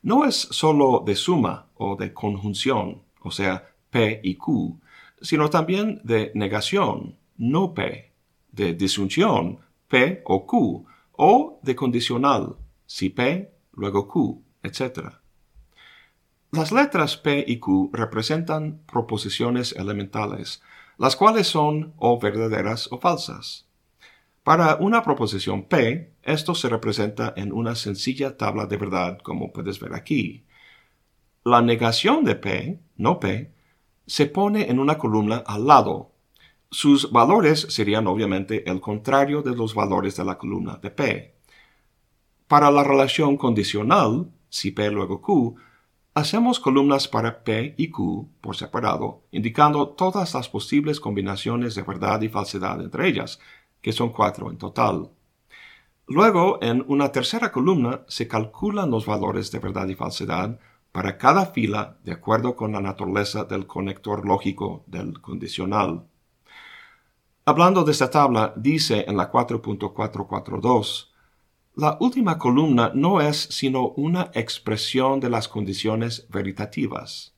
no 0.03 0.25
es 0.25 0.37
sólo 0.37 1.05
de 1.07 1.15
suma 1.15 1.69
o 1.77 1.95
de 1.97 2.13
conjunción, 2.13 3.03
o 3.23 3.31
sea, 3.31 3.71
P 3.91 4.21
y 4.25 4.35
Q, 4.35 4.81
sino 5.21 5.51
también 5.51 6.01
de 6.03 6.33
negación, 6.35 7.17
no 7.37 7.75
P, 7.75 8.13
de 8.51 8.75
disyunción, 8.75 9.61
P 9.87 10.23
o 10.25 10.47
Q, 10.47 10.87
o 11.13 11.61
de 11.63 11.77
condicional, 11.77 12.57
si 12.87 13.11
P, 13.11 13.53
luego 13.73 14.09
Q, 14.09 14.43
etc. 14.65 15.15
Las 16.51 16.73
letras 16.73 17.17
P 17.17 17.45
y 17.47 17.59
Q 17.59 17.91
representan 17.93 18.81
proposiciones 18.91 19.73
elementales, 19.73 20.61
las 20.97 21.15
cuales 21.15 21.47
son 21.47 21.95
o 21.99 22.19
verdaderas 22.19 22.89
o 22.91 22.99
falsas. 22.99 23.68
Para 24.49 24.77
una 24.77 25.03
proposición 25.03 25.65
P, 25.65 26.15
esto 26.23 26.55
se 26.55 26.71
representa 26.71 27.35
en 27.37 27.53
una 27.53 27.75
sencilla 27.75 28.39
tabla 28.39 28.65
de 28.65 28.79
verdad, 28.79 29.19
como 29.19 29.53
puedes 29.53 29.79
ver 29.79 29.93
aquí. 29.93 30.47
La 31.45 31.61
negación 31.61 32.25
de 32.25 32.35
P, 32.35 32.81
no 32.97 33.21
P, 33.21 33.53
se 34.07 34.25
pone 34.25 34.71
en 34.71 34.79
una 34.79 34.97
columna 34.97 35.45
al 35.47 35.67
lado. 35.67 36.13
Sus 36.71 37.13
valores 37.13 37.61
serían 37.69 38.07
obviamente 38.07 38.67
el 38.71 38.81
contrario 38.81 39.43
de 39.43 39.55
los 39.55 39.75
valores 39.75 40.17
de 40.17 40.25
la 40.25 40.39
columna 40.39 40.79
de 40.81 40.93
P. 40.93 41.35
Para 42.47 42.71
la 42.71 42.83
relación 42.83 43.37
condicional, 43.37 44.31
si 44.49 44.71
P 44.71 44.91
luego 44.91 45.21
Q, 45.21 45.57
hacemos 46.15 46.59
columnas 46.59 47.07
para 47.07 47.45
P 47.45 47.75
y 47.77 47.91
Q 47.91 48.31
por 48.41 48.57
separado, 48.57 49.25
indicando 49.31 49.89
todas 49.91 50.33
las 50.33 50.49
posibles 50.49 51.01
combinaciones 51.01 51.75
de 51.75 51.83
verdad 51.83 52.23
y 52.23 52.31
falsedad 52.31 52.81
entre 52.81 53.09
ellas, 53.09 53.41
que 53.81 53.93
son 53.93 54.11
cuatro 54.11 54.51
en 54.51 54.59
total. 54.59 55.11
Luego, 56.07 56.59
en 56.63 56.85
una 56.89 57.13
tercera 57.13 57.53
columna 57.53 58.03
se 58.09 58.27
calculan 58.27 58.91
los 58.91 59.05
valores 59.05 59.51
de 59.51 59.59
verdad 59.59 59.87
y 59.89 59.95
falsedad 59.95 60.59
para 60.93 61.19
cada 61.19 61.47
fila 61.47 61.99
de 62.03 62.13
acuerdo 62.13 62.57
con 62.57 62.73
la 62.73 62.81
naturaleza 62.81 63.45
del 63.45 63.67
conector 63.67 64.27
lógico 64.27 64.85
del 64.87 65.21
condicional. 65.21 66.07
Hablando 67.45 67.85
de 67.85 67.93
esta 67.93 68.11
tabla, 68.11 68.53
dice 68.57 69.05
en 69.07 69.17
la 69.17 69.31
4.442, 69.31 71.09
la 71.77 71.97
última 72.01 72.39
columna 72.39 72.91
no 72.95 73.21
es 73.21 73.37
sino 73.37 73.91
una 73.91 74.31
expresión 74.35 75.21
de 75.21 75.31
las 75.31 75.47
condiciones 75.47 76.27
veritativas. 76.29 77.35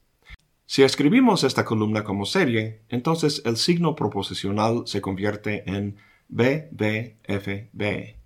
Si 0.64 0.82
escribimos 0.82 1.44
esta 1.44 1.64
columna 1.64 2.04
como 2.04 2.24
serie, 2.24 2.82
entonces 2.88 3.42
el 3.44 3.56
signo 3.56 3.94
proposicional 3.94 4.84
se 4.86 5.00
convierte 5.00 5.68
en 5.68 5.96
BBFB. 6.30 8.16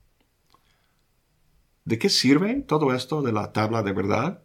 ¿De 1.84 1.98
qué 1.98 2.08
sirve 2.08 2.62
todo 2.62 2.94
esto 2.94 3.22
de 3.22 3.32
la 3.32 3.52
tabla 3.52 3.82
de 3.82 3.92
verdad? 3.92 4.42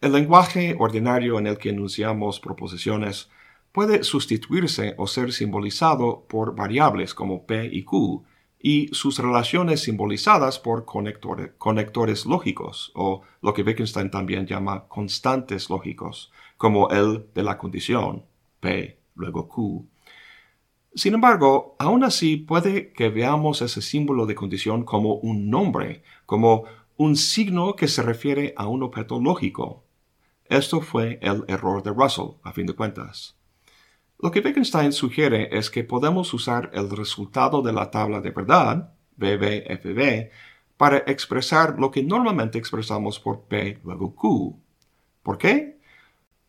El 0.00 0.12
lenguaje 0.12 0.76
ordinario 0.78 1.38
en 1.38 1.46
el 1.46 1.58
que 1.58 1.70
enunciamos 1.70 2.40
proposiciones 2.40 3.28
puede 3.72 4.02
sustituirse 4.04 4.94
o 4.96 5.06
ser 5.06 5.32
simbolizado 5.32 6.24
por 6.28 6.54
variables 6.54 7.14
como 7.14 7.46
P 7.46 7.68
y 7.70 7.82
Q 7.84 8.24
y 8.58 8.88
sus 8.92 9.18
relaciones 9.18 9.82
simbolizadas 9.82 10.58
por 10.58 10.84
conectores, 10.84 12.26
lógicos 12.26 12.92
o 12.94 13.22
lo 13.40 13.54
que 13.54 13.62
Wittgenstein 13.62 14.10
también 14.10 14.46
llama 14.46 14.86
constantes 14.86 15.70
lógicos, 15.70 16.30
como 16.56 16.90
el 16.90 17.26
de 17.34 17.42
la 17.42 17.58
condición, 17.58 18.24
P, 18.60 19.00
luego 19.14 19.48
Q. 19.48 19.86
Sin 20.94 21.14
embargo, 21.14 21.76
aún 21.78 22.02
así 22.02 22.36
puede 22.36 22.92
que 22.92 23.10
veamos 23.10 23.62
ese 23.62 23.80
símbolo 23.80 24.26
de 24.26 24.34
condición 24.34 24.84
como 24.84 25.14
un 25.14 25.48
nombre, 25.48 26.02
como 26.26 26.64
un 26.96 27.16
signo 27.16 27.76
que 27.76 27.88
se 27.88 28.02
refiere 28.02 28.52
a 28.56 28.66
un 28.66 28.82
objeto 28.82 29.20
lógico. 29.20 29.84
Esto 30.46 30.80
fue 30.80 31.18
el 31.22 31.44
error 31.46 31.82
de 31.82 31.90
Russell, 31.90 32.36
a 32.42 32.52
fin 32.52 32.66
de 32.66 32.74
cuentas. 32.74 33.36
Lo 34.18 34.30
que 34.30 34.40
Wittgenstein 34.40 34.92
sugiere 34.92 35.56
es 35.56 35.70
que 35.70 35.84
podemos 35.84 36.34
usar 36.34 36.70
el 36.74 36.90
resultado 36.90 37.62
de 37.62 37.72
la 37.72 37.90
tabla 37.90 38.20
de 38.20 38.32
verdad, 38.32 38.92
BBFB, 39.16 40.30
para 40.76 40.98
expresar 40.98 41.78
lo 41.78 41.90
que 41.90 42.02
normalmente 42.02 42.58
expresamos 42.58 43.18
por 43.18 43.44
P 43.44 43.78
luego 43.84 44.14
Q. 44.14 44.60
¿Por 45.22 45.38
qué? 45.38 45.79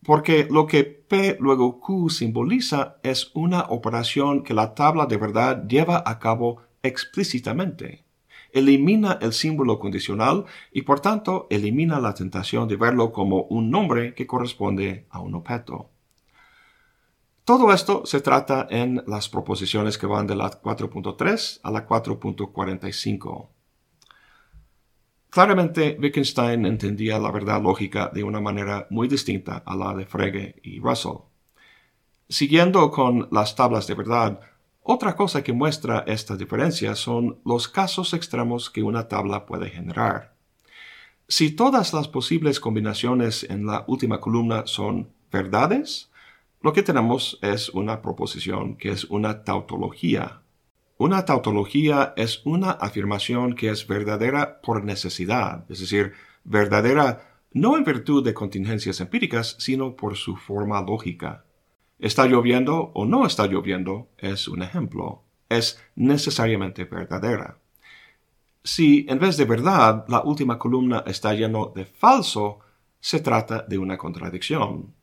Porque 0.04 0.48
lo 0.50 0.66
que 0.66 0.84
P 0.84 1.36
luego 1.38 1.78
Q 1.78 2.10
simboliza 2.10 2.96
es 3.02 3.30
una 3.34 3.62
operación 3.68 4.42
que 4.42 4.54
la 4.54 4.74
tabla 4.74 5.06
de 5.06 5.16
verdad 5.16 5.66
lleva 5.68 6.02
a 6.04 6.18
cabo 6.18 6.62
explícitamente. 6.82 8.04
Elimina 8.52 9.18
el 9.22 9.32
símbolo 9.32 9.78
condicional 9.78 10.44
y 10.72 10.82
por 10.82 11.00
tanto 11.00 11.46
elimina 11.50 12.00
la 12.00 12.14
tentación 12.14 12.68
de 12.68 12.76
verlo 12.76 13.12
como 13.12 13.44
un 13.44 13.70
nombre 13.70 14.14
que 14.14 14.26
corresponde 14.26 15.06
a 15.08 15.20
un 15.20 15.34
objeto. 15.36 15.88
Todo 17.44 17.72
esto 17.72 18.04
se 18.04 18.20
trata 18.20 18.66
en 18.70 19.02
las 19.06 19.28
proposiciones 19.28 19.98
que 19.98 20.06
van 20.06 20.26
de 20.26 20.36
la 20.36 20.50
4.3 20.50 21.60
a 21.62 21.70
la 21.70 21.86
4.45. 21.86 23.48
Claramente, 25.32 25.96
Wittgenstein 25.98 26.66
entendía 26.66 27.18
la 27.18 27.30
verdad 27.30 27.62
lógica 27.62 28.10
de 28.12 28.22
una 28.22 28.38
manera 28.38 28.86
muy 28.90 29.08
distinta 29.08 29.62
a 29.64 29.74
la 29.74 29.94
de 29.94 30.04
Frege 30.04 30.56
y 30.62 30.78
Russell. 30.78 31.22
Siguiendo 32.28 32.90
con 32.90 33.28
las 33.32 33.56
tablas 33.56 33.86
de 33.86 33.94
verdad, 33.94 34.40
otra 34.82 35.16
cosa 35.16 35.42
que 35.42 35.54
muestra 35.54 36.04
esta 36.06 36.36
diferencia 36.36 36.94
son 36.94 37.38
los 37.46 37.66
casos 37.66 38.12
extremos 38.12 38.68
que 38.68 38.82
una 38.82 39.08
tabla 39.08 39.46
puede 39.46 39.70
generar. 39.70 40.34
Si 41.28 41.52
todas 41.52 41.94
las 41.94 42.08
posibles 42.08 42.60
combinaciones 42.60 43.44
en 43.44 43.64
la 43.64 43.86
última 43.88 44.20
columna 44.20 44.66
son 44.66 45.08
verdades, 45.30 46.10
lo 46.60 46.74
que 46.74 46.82
tenemos 46.82 47.38
es 47.40 47.70
una 47.70 48.02
proposición 48.02 48.76
que 48.76 48.90
es 48.90 49.04
una 49.04 49.44
tautología. 49.44 50.41
Una 51.02 51.24
tautología 51.24 52.14
es 52.16 52.42
una 52.44 52.70
afirmación 52.70 53.56
que 53.56 53.70
es 53.70 53.88
verdadera 53.88 54.60
por 54.60 54.84
necesidad, 54.84 55.64
es 55.68 55.80
decir, 55.80 56.12
verdadera 56.44 57.40
no 57.52 57.76
en 57.76 57.82
virtud 57.82 58.24
de 58.24 58.32
contingencias 58.32 59.00
empíricas, 59.00 59.56
sino 59.58 59.96
por 59.96 60.16
su 60.16 60.36
forma 60.36 60.80
lógica. 60.80 61.44
Está 61.98 62.26
lloviendo 62.26 62.92
o 62.94 63.04
no 63.04 63.26
está 63.26 63.48
lloviendo 63.48 64.10
es 64.16 64.46
un 64.46 64.62
ejemplo. 64.62 65.24
Es 65.48 65.82
necesariamente 65.96 66.84
verdadera. 66.84 67.58
Si 68.62 69.04
en 69.08 69.18
vez 69.18 69.36
de 69.36 69.44
verdad 69.44 70.04
la 70.06 70.20
última 70.20 70.56
columna 70.56 71.02
está 71.04 71.34
lleno 71.34 71.72
de 71.74 71.84
falso, 71.84 72.60
se 73.00 73.18
trata 73.18 73.62
de 73.62 73.76
una 73.76 73.98
contradicción. 73.98 74.94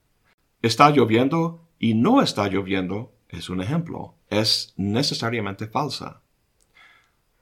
Está 0.62 0.92
lloviendo 0.92 1.68
y 1.78 1.94
no 1.94 2.22
está 2.22 2.48
lloviendo 2.48 3.19
es 3.30 3.50
un 3.50 3.62
ejemplo. 3.62 4.16
Es 4.30 4.74
necesariamente 4.78 5.68
falsa. 5.68 6.22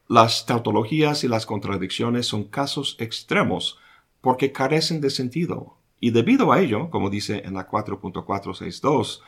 Las 0.06 0.46
tautologías 0.46 1.24
y 1.24 1.28
las 1.28 1.44
contradicciones 1.44 2.26
son 2.26 2.44
casos 2.44 2.96
extremos 2.98 3.78
porque 4.20 4.52
carecen 4.52 5.00
de 5.00 5.10
sentido 5.10 5.78
y 6.00 6.10
debido 6.10 6.52
a 6.52 6.60
ello, 6.60 6.90
como 6.90 7.10
dice 7.10 7.42
en 7.44 7.54
la 7.54 7.68
4.462, 7.68 9.20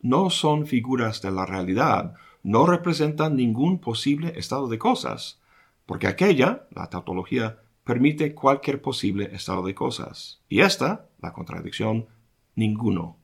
no 0.00 0.30
son 0.30 0.66
figuras 0.66 1.20
de 1.22 1.30
la 1.30 1.46
realidad, 1.46 2.14
no 2.42 2.66
representan 2.66 3.36
ningún 3.36 3.78
posible 3.78 4.32
estado 4.36 4.68
de 4.68 4.78
cosas, 4.78 5.40
porque 5.86 6.06
aquella, 6.06 6.66
la 6.70 6.88
tautología, 6.88 7.60
permite 7.84 8.34
cualquier 8.34 8.80
posible 8.80 9.30
estado 9.32 9.62
de 9.64 9.74
cosas, 9.74 10.40
y 10.48 10.60
esta, 10.60 11.06
la 11.20 11.32
contradicción, 11.32 12.06
ninguno 12.54 13.16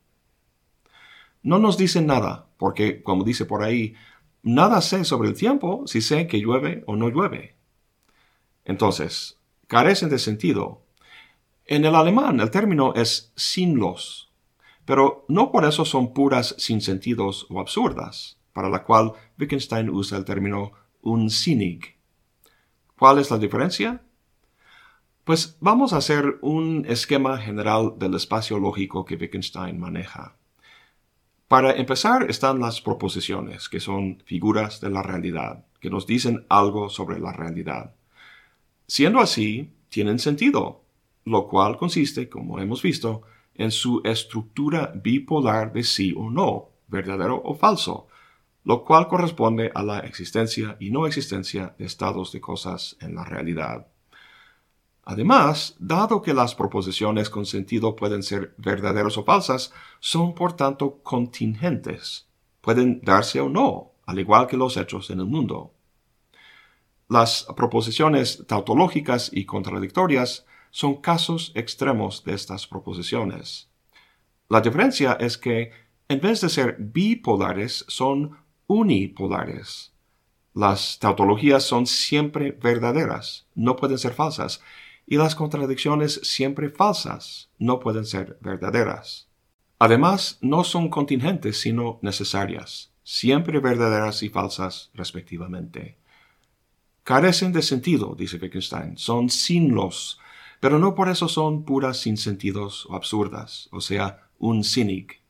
no 1.42 1.58
nos 1.58 1.76
dicen 1.76 2.06
nada, 2.06 2.48
porque, 2.56 3.02
como 3.02 3.24
dice 3.24 3.44
por 3.44 3.62
ahí, 3.62 3.94
nada 4.42 4.80
sé 4.80 5.04
sobre 5.04 5.28
el 5.28 5.34
tiempo 5.34 5.84
si 5.86 6.00
sé 6.00 6.26
que 6.26 6.40
llueve 6.40 6.84
o 6.86 6.96
no 6.96 7.08
llueve. 7.08 7.56
Entonces, 8.64 9.38
carecen 9.66 10.08
de 10.08 10.18
sentido. 10.18 10.82
En 11.64 11.84
el 11.84 11.94
alemán 11.94 12.40
el 12.40 12.50
término 12.50 12.94
es 12.94 13.32
sinlos, 13.36 14.32
pero 14.84 15.26
no 15.28 15.52
por 15.52 15.66
eso 15.66 15.84
son 15.84 16.14
puras 16.14 16.54
sin 16.58 16.80
sentidos 16.80 17.46
o 17.50 17.60
absurdas, 17.60 18.38
para 18.54 18.70
la 18.70 18.84
cual 18.84 19.12
Wittgenstein 19.38 19.90
usa 19.90 20.16
el 20.16 20.24
término 20.24 20.72
unsinnig. 21.02 21.98
¿Cuál 22.98 23.18
es 23.18 23.30
la 23.30 23.38
diferencia? 23.38 24.02
Pues 25.24 25.58
vamos 25.60 25.92
a 25.92 25.98
hacer 25.98 26.38
un 26.40 26.86
esquema 26.88 27.36
general 27.36 27.96
del 27.98 28.14
espacio 28.14 28.58
lógico 28.58 29.04
que 29.04 29.16
Wittgenstein 29.16 29.78
maneja. 29.78 30.37
Para 31.48 31.72
empezar 31.72 32.30
están 32.30 32.60
las 32.60 32.82
proposiciones, 32.82 33.70
que 33.70 33.80
son 33.80 34.22
figuras 34.26 34.82
de 34.82 34.90
la 34.90 35.02
realidad, 35.02 35.64
que 35.80 35.88
nos 35.88 36.06
dicen 36.06 36.44
algo 36.50 36.90
sobre 36.90 37.18
la 37.18 37.32
realidad. 37.32 37.94
Siendo 38.86 39.18
así, 39.18 39.72
tienen 39.88 40.18
sentido, 40.18 40.82
lo 41.24 41.48
cual 41.48 41.78
consiste, 41.78 42.28
como 42.28 42.60
hemos 42.60 42.82
visto, 42.82 43.22
en 43.54 43.70
su 43.70 44.02
estructura 44.04 44.92
bipolar 44.94 45.72
de 45.72 45.84
sí 45.84 46.12
o 46.14 46.28
no, 46.28 46.68
verdadero 46.86 47.40
o 47.42 47.54
falso, 47.54 48.08
lo 48.64 48.84
cual 48.84 49.08
corresponde 49.08 49.72
a 49.74 49.82
la 49.82 50.00
existencia 50.00 50.76
y 50.78 50.90
no 50.90 51.06
existencia 51.06 51.74
de 51.78 51.86
estados 51.86 52.30
de 52.30 52.42
cosas 52.42 52.98
en 53.00 53.14
la 53.14 53.24
realidad. 53.24 53.86
Además, 55.10 55.74
dado 55.78 56.20
que 56.20 56.34
las 56.34 56.54
proposiciones 56.54 57.30
con 57.30 57.46
sentido 57.46 57.96
pueden 57.96 58.22
ser 58.22 58.54
verdaderas 58.58 59.16
o 59.16 59.24
falsas, 59.24 59.72
son 60.00 60.34
por 60.34 60.52
tanto 60.52 60.98
contingentes. 61.02 62.28
Pueden 62.60 63.00
darse 63.00 63.40
o 63.40 63.48
no, 63.48 63.92
al 64.04 64.18
igual 64.18 64.46
que 64.46 64.58
los 64.58 64.76
hechos 64.76 65.08
en 65.08 65.20
el 65.20 65.24
mundo. 65.24 65.72
Las 67.08 67.46
proposiciones 67.56 68.44
tautológicas 68.46 69.30
y 69.32 69.46
contradictorias 69.46 70.44
son 70.70 70.96
casos 70.96 71.52
extremos 71.54 72.22
de 72.24 72.34
estas 72.34 72.66
proposiciones. 72.66 73.70
La 74.50 74.60
diferencia 74.60 75.14
es 75.18 75.38
que, 75.38 75.70
en 76.06 76.20
vez 76.20 76.42
de 76.42 76.50
ser 76.50 76.76
bipolares, 76.78 77.86
son 77.88 78.36
unipolares. 78.66 79.94
Las 80.52 80.98
tautologías 80.98 81.64
son 81.64 81.86
siempre 81.86 82.52
verdaderas, 82.52 83.46
no 83.54 83.74
pueden 83.74 83.96
ser 83.96 84.12
falsas, 84.12 84.60
y 85.08 85.16
las 85.16 85.34
contradicciones 85.34 86.20
siempre 86.22 86.68
falsas 86.68 87.48
no 87.58 87.80
pueden 87.80 88.04
ser 88.04 88.38
verdaderas. 88.42 89.28
Además, 89.78 90.38
no 90.42 90.64
son 90.64 90.90
contingentes 90.90 91.60
sino 91.60 91.98
necesarias, 92.02 92.92
siempre 93.04 93.58
verdaderas 93.60 94.22
y 94.22 94.28
falsas 94.28 94.90
respectivamente. 94.92 95.96
Carecen 97.04 97.52
de 97.52 97.62
sentido, 97.62 98.14
dice 98.18 98.36
Wittgenstein, 98.36 98.98
son 98.98 99.30
sinlos, 99.30 100.20
pero 100.60 100.78
no 100.78 100.94
por 100.94 101.08
eso 101.08 101.26
son 101.26 101.64
puras 101.64 101.96
sin 101.98 102.18
sentidos 102.18 102.86
o 102.90 102.94
absurdas, 102.94 103.68
o 103.72 103.80
sea, 103.80 104.28
un 104.38 104.62
cínic. 104.62 105.22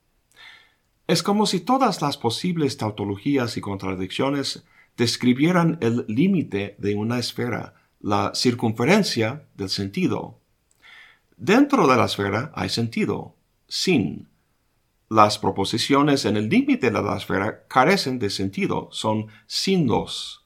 Es 1.07 1.23
como 1.23 1.45
si 1.45 1.61
todas 1.61 2.01
las 2.01 2.17
posibles 2.17 2.75
tautologías 2.75 3.55
y 3.55 3.61
contradicciones 3.61 4.65
describieran 4.97 5.77
el 5.79 6.03
límite 6.09 6.75
de 6.79 6.95
una 6.95 7.17
esfera, 7.17 7.78
la 7.99 8.31
circunferencia 8.33 9.47
del 9.55 9.69
sentido. 9.69 10.39
Dentro 11.37 11.87
de 11.87 11.97
la 11.97 12.05
esfera 12.05 12.51
hay 12.55 12.69
sentido, 12.69 13.35
sin. 13.67 14.29
Las 15.09 15.39
proposiciones 15.39 16.25
en 16.25 16.37
el 16.37 16.49
límite 16.49 16.91
de 16.91 17.01
la 17.01 17.17
esfera 17.17 17.63
carecen 17.67 18.19
de 18.19 18.29
sentido, 18.29 18.89
son 18.91 19.27
sindos. 19.47 20.45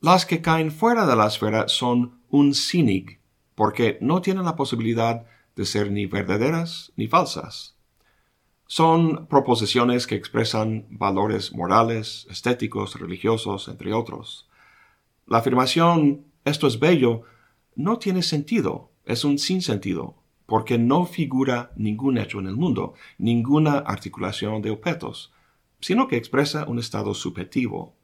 Las 0.00 0.26
que 0.26 0.42
caen 0.42 0.70
fuera 0.70 1.06
de 1.06 1.16
la 1.16 1.26
esfera 1.26 1.68
son 1.68 2.20
un 2.28 2.54
sinig, 2.54 3.20
porque 3.54 3.98
no 4.00 4.20
tienen 4.20 4.44
la 4.44 4.56
posibilidad 4.56 5.24
de 5.56 5.64
ser 5.64 5.90
ni 5.90 6.06
verdaderas 6.06 6.92
ni 6.96 7.08
falsas. 7.08 7.74
Son 8.66 9.26
proposiciones 9.26 10.06
que 10.06 10.14
expresan 10.14 10.86
valores 10.90 11.54
morales, 11.54 12.26
estéticos, 12.30 12.98
religiosos, 12.98 13.68
entre 13.68 13.92
otros. 13.92 14.48
La 15.26 15.38
afirmación 15.38 16.26
esto 16.44 16.66
es 16.66 16.78
bello 16.78 17.22
no 17.74 17.98
tiene 17.98 18.22
sentido, 18.22 18.90
es 19.04 19.24
un 19.24 19.38
sinsentido, 19.38 20.16
porque 20.46 20.78
no 20.78 21.06
figura 21.06 21.72
ningún 21.76 22.18
hecho 22.18 22.38
en 22.38 22.46
el 22.46 22.56
mundo, 22.56 22.94
ninguna 23.18 23.78
articulación 23.78 24.62
de 24.62 24.70
objetos, 24.70 25.32
sino 25.80 26.06
que 26.06 26.16
expresa 26.16 26.66
un 26.66 26.78
estado 26.78 27.14
subjetivo. 27.14 27.94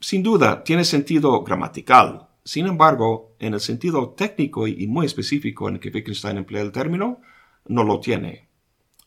Sin 0.00 0.22
duda, 0.22 0.64
tiene 0.64 0.84
sentido 0.84 1.42
gramatical. 1.42 2.28
Sin 2.44 2.66
embargo, 2.66 3.34
en 3.38 3.54
el 3.54 3.60
sentido 3.60 4.10
técnico 4.10 4.66
y 4.68 4.86
muy 4.86 5.06
específico 5.06 5.68
en 5.68 5.78
que 5.78 5.88
Wittgenstein 5.88 6.36
emplea 6.36 6.62
el 6.62 6.72
término, 6.72 7.20
no 7.66 7.84
lo 7.84 8.00
tiene. 8.00 8.48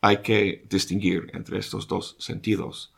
Hay 0.02 0.22
que 0.22 0.66
distinguir 0.70 1.30
entre 1.34 1.60
estos 1.60 1.88
dos 1.88 2.16
sentidos. 2.20 2.94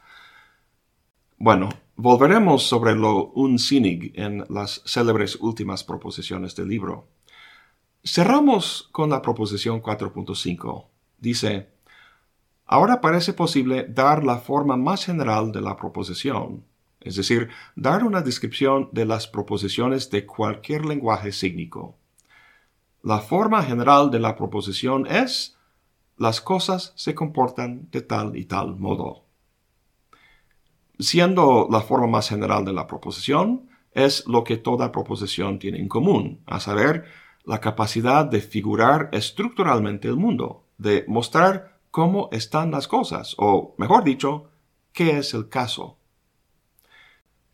Bueno, 1.42 1.70
volveremos 1.96 2.64
sobre 2.64 2.96
lo 2.96 3.28
unsinnig 3.28 4.12
en 4.20 4.44
las 4.50 4.82
célebres 4.86 5.38
últimas 5.38 5.86
proposiciones 5.86 6.54
del 6.54 6.68
libro. 6.68 7.08
Cerramos 8.04 8.90
con 8.92 9.10
la 9.10 9.22
proposición 9.22 9.82
4.5. 9.82 10.88
Dice, 11.18 11.70
ahora 12.66 13.00
parece 13.00 13.32
posible 13.32 13.86
dar 13.88 14.26
la 14.26 14.40
forma 14.40 14.76
más 14.76 15.06
general 15.06 15.54
de 15.54 15.62
la 15.62 15.78
proposición, 15.78 16.66
es 17.00 17.16
decir, 17.16 17.48
dar 17.74 18.04
una 18.04 18.22
descripción 18.22 18.90
de 18.92 19.06
las 19.06 19.26
proposiciones 19.26 20.10
de 20.10 20.26
cualquier 20.26 20.84
lenguaje 20.84 21.32
sígnico. 21.32 21.96
La 23.02 23.20
forma 23.20 23.64
general 23.64 24.12
de 24.12 24.20
la 24.20 24.36
proposición 24.36 25.08
es 25.08 25.58
las 26.18 26.42
cosas 26.42 26.92
se 26.98 27.16
comportan 27.16 27.88
de 27.92 28.02
tal 28.02 28.36
y 28.36 28.44
tal 28.44 28.76
modo. 28.76 29.29
Siendo 31.00 31.70
la 31.72 31.80
forma 31.80 32.08
más 32.08 32.28
general 32.28 32.66
de 32.66 32.74
la 32.74 32.86
proposición, 32.86 33.70
es 33.94 34.28
lo 34.28 34.44
que 34.44 34.58
toda 34.58 34.92
proposición 34.92 35.58
tiene 35.58 35.80
en 35.80 35.88
común, 35.88 36.42
a 36.46 36.60
saber, 36.60 37.06
la 37.46 37.62
capacidad 37.62 38.26
de 38.26 38.42
figurar 38.42 39.10
estructuralmente 39.14 40.10
el 40.10 40.18
mundo, 40.18 40.66
de 40.78 41.06
mostrar 41.08 41.80
cómo 41.90 42.28
están 42.34 42.72
las 42.72 42.88
cosas, 42.88 43.34
o 43.38 43.76
mejor 43.78 44.04
dicho, 44.04 44.50
qué 44.92 45.18
es 45.18 45.34
el 45.34 45.48
caso. 45.48 45.98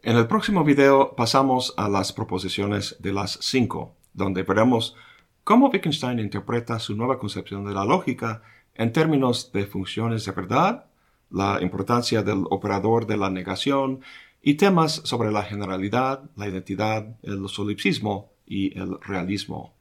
En 0.02 0.18
el 0.18 0.28
próximo 0.28 0.64
video 0.64 1.16
pasamos 1.16 1.74
a 1.78 1.88
las 1.88 2.14
proposiciones 2.14 2.98
de 3.00 3.14
las 3.14 3.38
cinco, 3.42 3.96
donde 4.14 4.42
veremos 4.44 4.96
cómo 5.44 5.70
Wittgenstein 5.70 6.20
interpreta 6.20 6.80
su 6.80 6.96
nueva 6.96 7.20
concepción 7.20 7.64
de 7.64 7.74
la 7.74 7.86
lógica 7.86 8.42
en 8.74 8.92
términos 8.92 9.52
de 9.52 9.66
funciones 9.66 10.26
de 10.26 10.32
verdad, 10.32 10.86
la 11.36 11.62
importancia 11.62 12.24
del 12.24 12.46
operador 12.50 13.06
de 13.06 13.18
la 13.18 13.30
negación 13.30 14.00
y 14.42 14.54
temas 14.54 15.02
sobre 15.04 15.32
la 15.34 15.44
generalidad, 15.44 16.24
la 16.38 16.48
identidad, 16.48 17.18
el 17.24 17.50
solipsismo 17.50 18.32
y 18.46 18.78
el 18.80 18.98
realismo. 19.02 19.74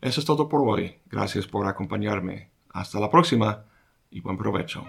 Eso 0.00 0.20
es 0.20 0.26
todo 0.26 0.48
por 0.48 0.66
hoy. 0.66 0.96
Gracias 1.10 1.46
por 1.46 1.66
acompañarme. 1.66 2.48
Hasta 2.70 2.98
la 2.98 3.10
próxima 3.10 3.64
y 4.10 4.20
buen 4.20 4.38
provecho. 4.38 4.84